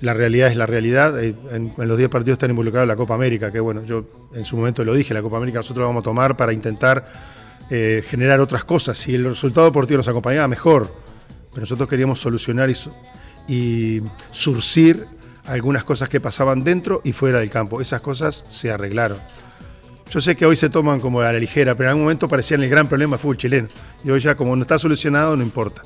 La 0.00 0.14
realidad 0.14 0.48
es 0.48 0.56
la 0.56 0.66
realidad. 0.66 1.22
Eh, 1.22 1.34
en, 1.50 1.72
los 1.76 1.98
10 1.98 2.08
partidos 2.08 2.36
están 2.36 2.50
involucrados 2.50 2.86
la 2.86 2.96
Copa 2.96 3.14
América, 3.14 3.50
que 3.50 3.60
bueno, 3.60 3.82
yo 3.84 4.04
en 4.32 4.44
su 4.44 4.56
momento 4.56 4.84
lo 4.84 4.94
dije, 4.94 5.12
la 5.12 5.22
Copa 5.22 5.36
América 5.36 5.58
nosotros 5.58 5.82
la 5.82 5.86
vamos 5.86 6.02
a 6.02 6.04
tomar 6.04 6.36
para 6.36 6.52
intentar 6.52 7.04
eh, 7.70 8.02
generar 8.06 8.40
otras 8.40 8.64
cosas. 8.64 8.96
Si 8.96 9.14
el 9.14 9.24
resultado 9.24 9.66
deportivo 9.66 9.98
nos 9.98 10.08
acompañaba, 10.08 10.48
mejor. 10.48 10.92
Pero 11.50 11.62
nosotros 11.62 11.88
queríamos 11.88 12.20
solucionar 12.20 12.70
y, 12.70 12.74
y 13.48 14.02
surcir 14.30 15.06
algunas 15.46 15.84
cosas 15.84 16.08
que 16.08 16.20
pasaban 16.20 16.62
dentro 16.62 17.00
y 17.04 17.12
fuera 17.12 17.40
del 17.40 17.50
campo. 17.50 17.80
Esas 17.80 18.00
cosas 18.00 18.44
se 18.48 18.70
arreglaron. 18.70 19.18
Yo 20.10 20.20
sé 20.20 20.36
que 20.36 20.46
hoy 20.46 20.56
se 20.56 20.70
toman 20.70 21.00
como 21.00 21.20
a 21.20 21.32
la 21.32 21.38
ligera, 21.38 21.74
pero 21.74 21.88
en 21.88 21.90
algún 21.90 22.04
momento 22.04 22.28
parecían 22.28 22.62
el 22.62 22.70
gran 22.70 22.88
problema 22.88 23.16
del 23.16 23.20
fútbol 23.20 23.36
chileno. 23.36 23.68
Y 24.04 24.10
hoy 24.10 24.20
ya 24.20 24.36
como 24.36 24.56
no 24.56 24.62
está 24.62 24.78
solucionado, 24.78 25.36
no 25.36 25.42
importa. 25.42 25.82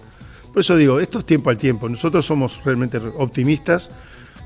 Por 0.52 0.60
eso 0.60 0.76
digo, 0.76 1.00
esto 1.00 1.20
es 1.20 1.24
tiempo 1.24 1.48
al 1.48 1.56
tiempo. 1.56 1.88
Nosotros 1.88 2.26
somos 2.26 2.62
realmente 2.62 2.98
optimistas. 2.98 3.90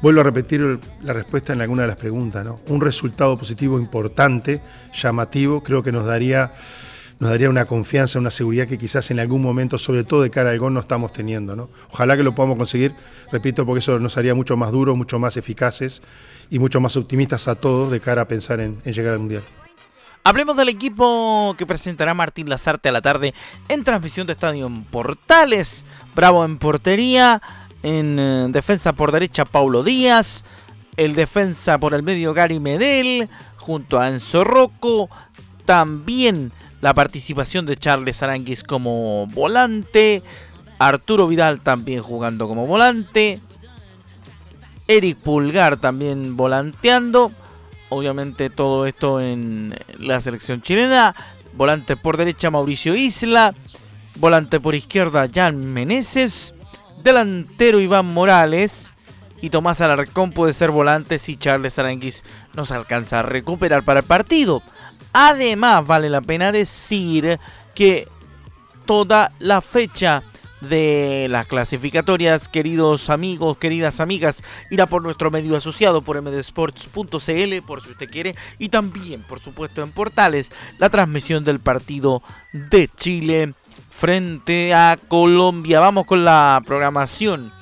Vuelvo 0.03 0.21
a 0.21 0.25
repetir 0.25 0.79
la 1.03 1.12
respuesta 1.12 1.53
en 1.53 1.62
alguna 1.62 1.83
de 1.83 1.88
las 1.88 1.97
preguntas. 1.97 2.47
¿no? 2.47 2.61
Un 2.69 2.81
resultado 2.81 3.37
positivo 3.37 3.81
importante, 3.81 4.62
llamativo, 4.95 5.64
creo 5.64 5.83
que 5.83 5.90
nos 5.90 6.07
daría, 6.07 6.53
nos 7.19 7.31
daría 7.31 7.51
una 7.51 7.64
confianza, 7.64 8.21
una 8.21 8.31
seguridad 8.31 8.69
que 8.69 8.79
quizás 8.79 9.11
en 9.11 9.19
algún 9.19 9.42
momento, 9.42 9.79
sobre 9.79 10.05
todo 10.05 10.23
de 10.23 10.31
cara 10.31 10.51
al 10.51 10.61
gol, 10.61 10.75
no 10.75 10.81
estamos 10.81 11.12
teniendo. 11.12 11.57
¿no? 11.57 11.71
Ojalá 11.90 12.16
que 12.16 12.23
lo 12.23 12.37
podamos 12.37 12.57
conseguir, 12.57 12.95
repito, 13.33 13.66
porque 13.66 13.81
eso 13.81 13.99
nos 13.99 14.16
haría 14.16 14.37
mucho 14.37 14.57
más 14.57 14.71
duro, 14.71 14.95
mucho 14.95 15.19
más 15.19 15.37
eficaces 15.37 16.03
y 16.51 16.61
mucho 16.61 16.81
más 16.81 16.97
optimistas 16.97 17.49
a 17.49 17.57
todos 17.57 17.90
de 17.90 17.99
cara 17.99 18.23
a 18.23 18.29
pensar 18.29 18.61
en 18.61 18.81
llegar 18.85 19.14
al 19.14 19.19
Mundial. 19.19 19.42
Hablemos 20.26 20.56
del 20.56 20.68
equipo 20.68 21.54
que 21.56 21.66
presentará 21.66 22.12
Martín 22.12 22.48
Lazarte 22.48 22.88
a 22.88 22.92
la 22.92 23.00
tarde 23.00 23.32
en 23.68 23.84
transmisión 23.84 24.26
de 24.26 24.32
Estadio 24.32 24.68
Portales. 24.90 25.84
Bravo 26.16 26.44
en 26.44 26.58
portería. 26.58 27.40
En 27.84 28.18
eh, 28.18 28.48
defensa 28.50 28.92
por 28.92 29.12
derecha, 29.12 29.44
Paulo 29.44 29.84
Díaz. 29.84 30.42
El 30.96 31.14
defensa 31.14 31.78
por 31.78 31.94
el 31.94 32.02
medio, 32.02 32.34
Gary 32.34 32.58
Medel. 32.58 33.28
Junto 33.58 34.00
a 34.00 34.08
Enzo 34.08 34.42
Rocco. 34.42 35.08
También 35.64 36.50
la 36.80 36.92
participación 36.92 37.64
de 37.64 37.76
Charles 37.76 38.20
Aranguis 38.20 38.64
como 38.64 39.28
volante. 39.28 40.24
Arturo 40.80 41.28
Vidal 41.28 41.60
también 41.60 42.02
jugando 42.02 42.48
como 42.48 42.66
volante. 42.66 43.40
Eric 44.88 45.18
Pulgar 45.18 45.76
también 45.76 46.36
volanteando. 46.36 47.30
Obviamente 47.88 48.51
todo 48.51 48.87
esto 48.87 49.20
en 49.20 49.75
la 49.99 50.20
selección 50.20 50.62
chilena. 50.62 51.14
Volante 51.55 51.96
por 51.96 52.16
derecha 52.16 52.51
Mauricio 52.51 52.94
Isla. 52.94 53.55
Volante 54.16 54.61
por 54.61 54.75
izquierda 54.75 55.29
Jan 55.33 55.72
Meneses. 55.72 56.55
Delantero 57.03 57.81
Iván 57.81 58.07
Morales. 58.07 58.92
Y 59.40 59.51
Tomás 59.51 59.81
Alarcón 59.81 60.33
puede 60.33 60.53
ser 60.53 60.70
volante 60.70 61.18
si 61.18 61.37
Charles 61.37 61.79
Aranguis 61.79 62.25
nos 62.55 62.70
alcanza 62.70 63.20
a 63.20 63.22
recuperar 63.22 63.85
para 63.85 64.01
el 64.01 64.07
partido. 64.07 64.62
Además 65.12 65.87
vale 65.87 66.11
la 66.11 66.20
pena 66.20 66.53
decir 66.53 67.38
que 67.75 68.09
toda 68.87 69.31
la 69.38 69.61
fecha 69.61 70.22
de 70.61 71.27
las 71.31 71.47
clasificatorias, 71.47 72.49
queridos 72.49 73.11
amigos, 73.11 73.59
queridas 73.59 74.01
amigas, 74.01 74.42
irá 74.71 74.87
por 74.87 75.03
nuestro 75.03 75.31
medio 75.31 75.57
asociado 75.57 76.03
por 76.03 76.21
mdsports.cl 76.23 77.66
por 77.66 77.83
si 77.83 77.90
usted 77.90 78.11
quiere 78.11 78.35
y 78.59 78.69
también, 78.69 79.23
por 79.23 79.40
supuesto, 79.40 79.83
en 79.83 79.92
portales 79.92 80.51
la 80.79 80.90
transmisión 80.90 81.45
del 81.45 81.61
partido 81.61 82.23
de 82.53 82.88
Chile 82.97 83.53
frente 83.90 84.75
a 84.75 84.99
Colombia. 85.09 85.81
Vamos 85.81 86.07
con 86.07 86.25
la 86.25 86.62
programación. 86.66 87.53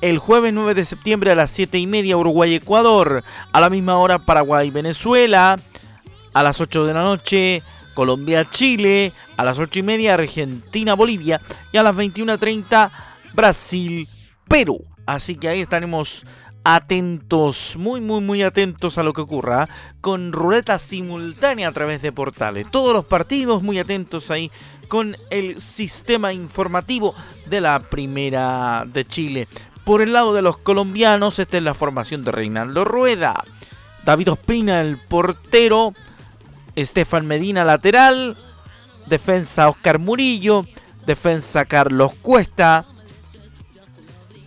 El 0.00 0.18
jueves 0.18 0.52
9 0.52 0.74
de 0.74 0.84
septiembre 0.84 1.32
a 1.32 1.34
las 1.34 1.50
7 1.50 1.78
y 1.78 1.86
media 1.86 2.16
Uruguay-Ecuador. 2.16 3.24
A 3.52 3.60
la 3.60 3.68
misma 3.68 3.98
hora 3.98 4.20
Paraguay-Venezuela. 4.20 5.56
A 6.34 6.42
las 6.42 6.60
8 6.60 6.86
de 6.86 6.94
la 6.94 7.02
noche 7.02 7.62
Colombia-Chile, 7.94 9.12
a 9.38 9.44
las 9.44 9.58
8 9.58 9.78
y 9.78 9.82
media 9.82 10.14
Argentina-Bolivia 10.14 11.40
y 11.72 11.78
a 11.78 11.82
las 11.84 11.94
21.30 11.94 12.90
Brasil-Perú. 13.34 14.84
Así 15.06 15.36
que 15.36 15.48
ahí 15.48 15.60
estaremos 15.60 16.26
atentos, 16.64 17.76
muy, 17.78 18.00
muy, 18.00 18.20
muy 18.20 18.42
atentos 18.42 18.98
a 18.98 19.04
lo 19.04 19.12
que 19.12 19.20
ocurra, 19.20 19.68
con 20.00 20.32
ruleta 20.32 20.76
simultánea 20.76 21.68
a 21.68 21.72
través 21.72 22.02
de 22.02 22.12
portales. 22.12 22.68
Todos 22.70 22.92
los 22.92 23.04
partidos 23.04 23.62
muy 23.62 23.78
atentos 23.78 24.30
ahí 24.32 24.50
con 24.88 25.16
el 25.30 25.60
sistema 25.60 26.32
informativo 26.32 27.14
de 27.46 27.60
la 27.60 27.78
Primera 27.78 28.84
de 28.86 29.04
Chile. 29.04 29.46
Por 29.84 30.02
el 30.02 30.12
lado 30.12 30.34
de 30.34 30.42
los 30.42 30.58
colombianos, 30.58 31.38
esta 31.38 31.58
es 31.58 31.62
la 31.62 31.74
formación 31.74 32.24
de 32.24 32.32
Reinaldo 32.32 32.84
Rueda. 32.84 33.44
David 34.04 34.32
Ospina, 34.32 34.80
el 34.80 34.96
portero. 34.96 35.92
Estefan 36.74 37.26
Medina, 37.26 37.64
lateral. 37.64 38.36
Defensa 39.08 39.68
Oscar 39.68 39.98
Murillo. 39.98 40.64
Defensa 41.06 41.64
Carlos 41.64 42.12
Cuesta. 42.20 42.84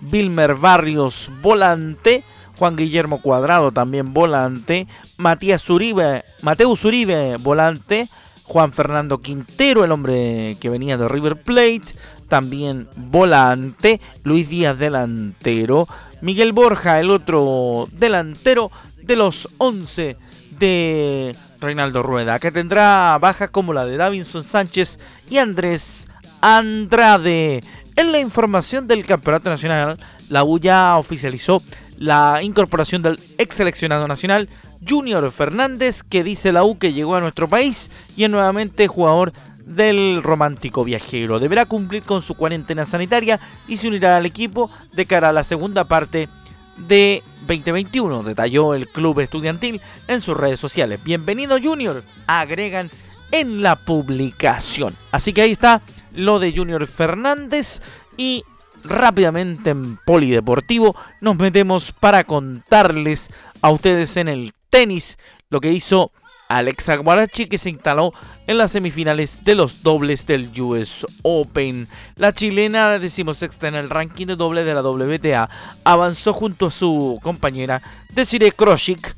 Vilmer 0.02 0.56
Barrios, 0.56 1.32
volante. 1.42 2.24
Juan 2.58 2.76
Guillermo 2.76 3.20
Cuadrado, 3.22 3.72
también 3.72 4.14
volante. 4.14 4.88
Matías 5.18 5.68
Uribe, 5.70 6.24
Mateus 6.44 6.86
Uribe, 6.86 7.38
volante. 7.38 8.08
Juan 8.44 8.74
Fernando 8.74 9.20
Quintero, 9.20 9.84
el 9.84 9.92
hombre 9.92 10.58
que 10.60 10.70
venía 10.70 10.98
de 10.98 11.08
River 11.08 11.42
Plate, 11.42 11.96
también 12.28 12.88
volante. 12.96 14.00
Luis 14.24 14.50
Díaz, 14.50 14.78
delantero. 14.78 15.88
Miguel 16.22 16.52
Borja, 16.52 17.00
el 17.00 17.10
otro 17.10 17.88
delantero 17.94 18.70
de 19.02 19.16
los 19.16 19.50
11 19.58 20.18
de 20.60 21.36
Reinaldo 21.62 22.04
Rueda, 22.04 22.40
que 22.40 22.52
tendrá 22.52 23.18
baja 23.22 23.48
como 23.48 23.72
la 23.72 23.86
de 23.86 23.96
Davinson 23.96 24.44
Sánchez 24.44 25.00
y 25.30 25.38
Andrés 25.38 26.08
Andrade. 26.42 27.64
En 27.96 28.12
la 28.12 28.20
información 28.20 28.88
del 28.88 29.06
Campeonato 29.06 29.50
Nacional, 29.50 30.00
la 30.30 30.44
U 30.44 30.60
ya 30.60 30.98
oficializó 30.98 31.62
la 31.98 32.40
incorporación 32.42 33.04
del 33.04 33.20
ex 33.38 33.56
seleccionado 33.56 34.08
nacional 34.08 34.50
Junior 34.88 35.32
Fernández, 35.32 36.02
que 36.02 36.24
dice 36.24 36.52
la 36.52 36.64
U 36.64 36.80
que 36.80 36.94
llegó 36.94 37.16
a 37.16 37.20
nuestro 37.20 37.48
país 37.48 37.92
y 38.18 38.24
es 38.24 38.30
nuevamente 38.30 38.88
jugador 38.88 39.32
del 39.64 40.24
romántico 40.24 40.84
viajero. 40.84 41.40
Deberá 41.40 41.66
cumplir 41.66 42.02
con 42.04 42.24
su 42.24 42.36
cuarentena 42.36 42.86
sanitaria 42.86 43.40
y 43.68 43.78
se 43.78 43.88
unirá 43.88 44.18
al 44.18 44.26
equipo 44.26 44.72
de 44.94 45.06
cara 45.06 45.30
a 45.30 45.34
la 45.34 45.44
segunda 45.44 45.84
parte 45.84 46.28
de 46.78 47.24
2021, 47.48 48.24
detalló 48.24 48.74
el 48.74 48.88
club 48.88 49.20
estudiantil 49.20 49.82
en 50.08 50.22
sus 50.22 50.38
redes 50.38 50.60
sociales. 50.60 51.04
Bienvenido 51.04 51.58
Junior, 51.62 52.04
agregan 52.28 52.90
en 53.32 53.62
la 53.62 53.76
publicación. 53.76 54.96
Así 55.12 55.34
que 55.34 55.42
ahí 55.42 55.52
está 55.52 55.82
lo 56.16 56.40
de 56.40 56.54
Junior 56.54 56.86
Fernández 56.88 57.82
y 58.18 58.44
rápidamente 58.84 59.70
en 59.70 59.98
Polideportivo 60.06 60.96
nos 61.20 61.38
metemos 61.38 61.92
para 61.92 62.24
contarles 62.24 63.30
a 63.62 63.70
ustedes 63.70 64.18
en 64.18 64.28
el 64.28 64.54
tenis 64.70 65.18
lo 65.50 65.62
que 65.62 65.72
hizo 65.72 66.12
Alexa 66.58 66.98
Guarachi 66.98 67.48
que 67.48 67.58
se 67.58 67.70
instaló 67.70 68.14
en 68.48 68.58
las 68.58 68.72
semifinales 68.72 69.44
de 69.44 69.56
los 69.56 69.84
dobles 69.84 70.28
del 70.28 70.50
US 70.62 71.06
Open. 71.24 71.88
La 72.16 72.34
chilena 72.34 73.00
decimosexta 73.00 73.68
en 73.68 73.76
el 73.76 73.90
ranking 73.90 74.28
de 74.28 74.36
doble 74.36 74.64
de 74.64 74.74
la 74.74 74.82
WTA 74.82 75.50
avanzó 75.84 76.34
junto 76.34 76.68
a 76.68 76.72
su 76.72 77.20
compañera 77.24 77.82
Desiree 78.10 78.52
Kroshik 78.52 79.16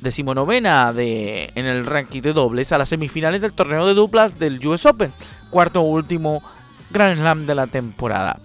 decimonovena 0.00 0.92
de, 0.92 1.50
en 1.54 1.66
el 1.66 1.84
ranking 1.84 2.22
de 2.22 2.32
dobles 2.32 2.72
a 2.72 2.78
las 2.78 2.88
semifinales 2.88 3.42
del 3.42 3.52
torneo 3.52 3.86
de 3.86 3.94
duplas 3.94 4.38
del 4.38 4.66
US 4.66 4.86
Open, 4.86 5.12
cuarto 5.50 5.82
último 5.82 6.42
Grand 6.90 7.18
Slam 7.18 7.46
de 7.46 7.54
la 7.54 7.66
temporada. 7.66 8.38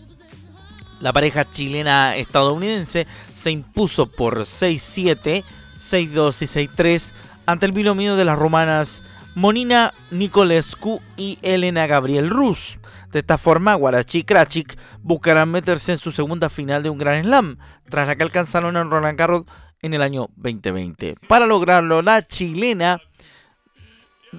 La 1.00 1.14
pareja 1.14 1.46
chilena 1.50 2.16
estadounidense 2.16 3.08
se 3.34 3.52
impuso 3.52 4.08
por 4.08 4.40
6-7, 4.40 5.44
6-2 5.80 6.42
y 6.42 6.68
6-3 6.68 7.14
ante 7.46 7.66
el 7.66 7.72
binomio 7.72 8.16
de 8.16 8.26
las 8.26 8.38
romanas 8.38 9.04
Monina 9.36 9.94
Nicolescu 10.12 11.02
y 11.18 11.38
Elena 11.42 11.88
Gabriel 11.88 12.30
Rus. 12.30 12.80
De 13.12 13.20
esta 13.20 13.38
forma, 13.38 13.76
Guarachi 13.76 14.20
y 14.20 14.24
Krachik 14.24 14.78
buscarán 15.02 15.52
meterse 15.52 15.92
en 15.92 15.98
su 15.98 16.12
segunda 16.12 16.50
final 16.50 16.84
de 16.84 16.90
un 16.90 16.98
Grand 16.98 17.26
Slam, 17.26 17.58
tras 17.90 18.08
la 18.08 18.16
que 18.16 18.24
alcanzaron 18.24 18.78
en 18.78 18.90
Roland 18.90 19.18
Garros 19.18 19.44
en 19.82 19.94
el 19.94 20.02
año 20.02 20.30
2020. 20.38 21.16
Para 21.28 21.46
lograrlo, 21.46 22.02
la 22.02 22.26
chilena 22.28 23.02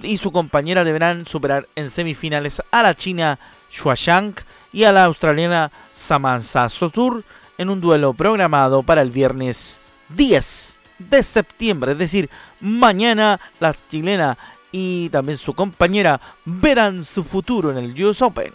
y 0.01 0.17
su 0.17 0.31
compañera 0.31 0.83
deberán 0.83 1.25
superar 1.25 1.67
en 1.75 1.89
semifinales 1.89 2.61
a 2.71 2.83
la 2.83 2.95
china 2.95 3.39
Shuashang 3.71 4.35
y 4.73 4.83
a 4.83 4.91
la 4.91 5.05
australiana 5.05 5.71
Samantha 5.93 6.69
Sotur 6.69 7.23
en 7.57 7.69
un 7.69 7.81
duelo 7.81 8.13
programado 8.13 8.83
para 8.83 9.01
el 9.01 9.11
viernes 9.11 9.79
10 10.09 10.76
de 10.99 11.23
septiembre, 11.23 11.93
es 11.93 11.97
decir, 11.97 12.29
mañana 12.59 13.39
la 13.59 13.75
chilena 13.89 14.37
y 14.71 15.09
también 15.09 15.37
su 15.37 15.53
compañera 15.53 16.19
verán 16.45 17.03
su 17.05 17.23
futuro 17.23 17.71
en 17.71 17.77
el 17.77 18.03
US 18.03 18.21
Open. 18.21 18.53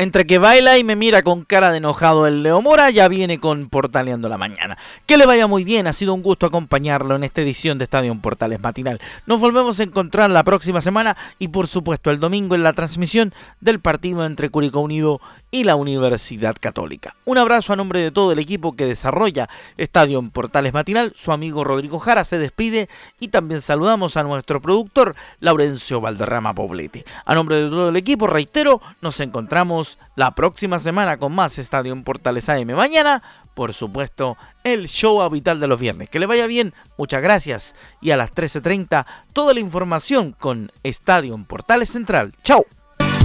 Entre 0.00 0.28
que 0.28 0.38
baila 0.38 0.78
y 0.78 0.84
me 0.84 0.94
mira 0.94 1.24
con 1.24 1.44
cara 1.44 1.72
de 1.72 1.78
enojado 1.78 2.28
el 2.28 2.44
Leo 2.44 2.62
Mora, 2.62 2.88
ya 2.90 3.08
viene 3.08 3.40
con 3.40 3.68
Portaleando 3.68 4.28
la 4.28 4.38
Mañana. 4.38 4.78
Que 5.06 5.16
le 5.16 5.26
vaya 5.26 5.48
muy 5.48 5.64
bien, 5.64 5.88
ha 5.88 5.92
sido 5.92 6.14
un 6.14 6.22
gusto 6.22 6.46
acompañarlo 6.46 7.16
en 7.16 7.24
esta 7.24 7.40
edición 7.40 7.78
de 7.78 7.84
Estadio 7.84 8.14
Portales 8.20 8.60
Matinal. 8.60 9.00
Nos 9.26 9.40
volvemos 9.40 9.80
a 9.80 9.82
encontrar 9.82 10.30
la 10.30 10.44
próxima 10.44 10.80
semana 10.80 11.16
y 11.40 11.48
por 11.48 11.66
supuesto 11.66 12.12
el 12.12 12.20
domingo 12.20 12.54
en 12.54 12.62
la 12.62 12.74
transmisión 12.74 13.34
del 13.60 13.80
partido 13.80 14.24
entre 14.24 14.50
Curicó 14.50 14.78
Unido 14.78 15.20
y 15.50 15.64
la 15.64 15.76
Universidad 15.76 16.56
Católica. 16.60 17.16
Un 17.24 17.38
abrazo 17.38 17.72
a 17.72 17.76
nombre 17.76 18.00
de 18.00 18.10
todo 18.10 18.32
el 18.32 18.38
equipo 18.38 18.76
que 18.76 18.86
desarrolla 18.86 19.48
Estadio 19.76 20.22
Portales 20.30 20.74
Matinal. 20.74 21.12
Su 21.16 21.32
amigo 21.32 21.64
Rodrigo 21.64 21.98
Jara 21.98 22.24
se 22.24 22.38
despide 22.38 22.88
y 23.18 23.28
también 23.28 23.60
saludamos 23.60 24.16
a 24.16 24.22
nuestro 24.22 24.60
productor 24.60 25.14
Laurencio 25.40 26.00
Valderrama 26.00 26.54
Poblete. 26.54 27.04
A 27.24 27.34
nombre 27.34 27.56
de 27.56 27.68
todo 27.68 27.88
el 27.88 27.96
equipo, 27.96 28.26
reitero, 28.26 28.80
nos 29.00 29.20
encontramos 29.20 29.98
la 30.16 30.34
próxima 30.34 30.78
semana 30.78 31.16
con 31.16 31.34
más 31.34 31.58
Estadio 31.58 31.92
en 31.92 32.04
Portales 32.04 32.48
AM. 32.48 32.74
Mañana, 32.74 33.22
por 33.54 33.72
supuesto, 33.72 34.36
el 34.64 34.88
show 34.88 35.22
habitual 35.22 35.60
de 35.60 35.66
los 35.66 35.80
viernes. 35.80 36.08
Que 36.10 36.18
le 36.18 36.26
vaya 36.26 36.46
bien, 36.46 36.74
muchas 36.96 37.22
gracias. 37.22 37.74
Y 38.00 38.10
a 38.10 38.16
las 38.16 38.34
13.30, 38.34 39.06
toda 39.32 39.54
la 39.54 39.60
información 39.60 40.34
con 40.38 40.70
Estadio 40.82 41.34
en 41.34 41.44
Portales 41.44 41.88
Central. 41.88 42.34
¡Chao! 42.42 42.64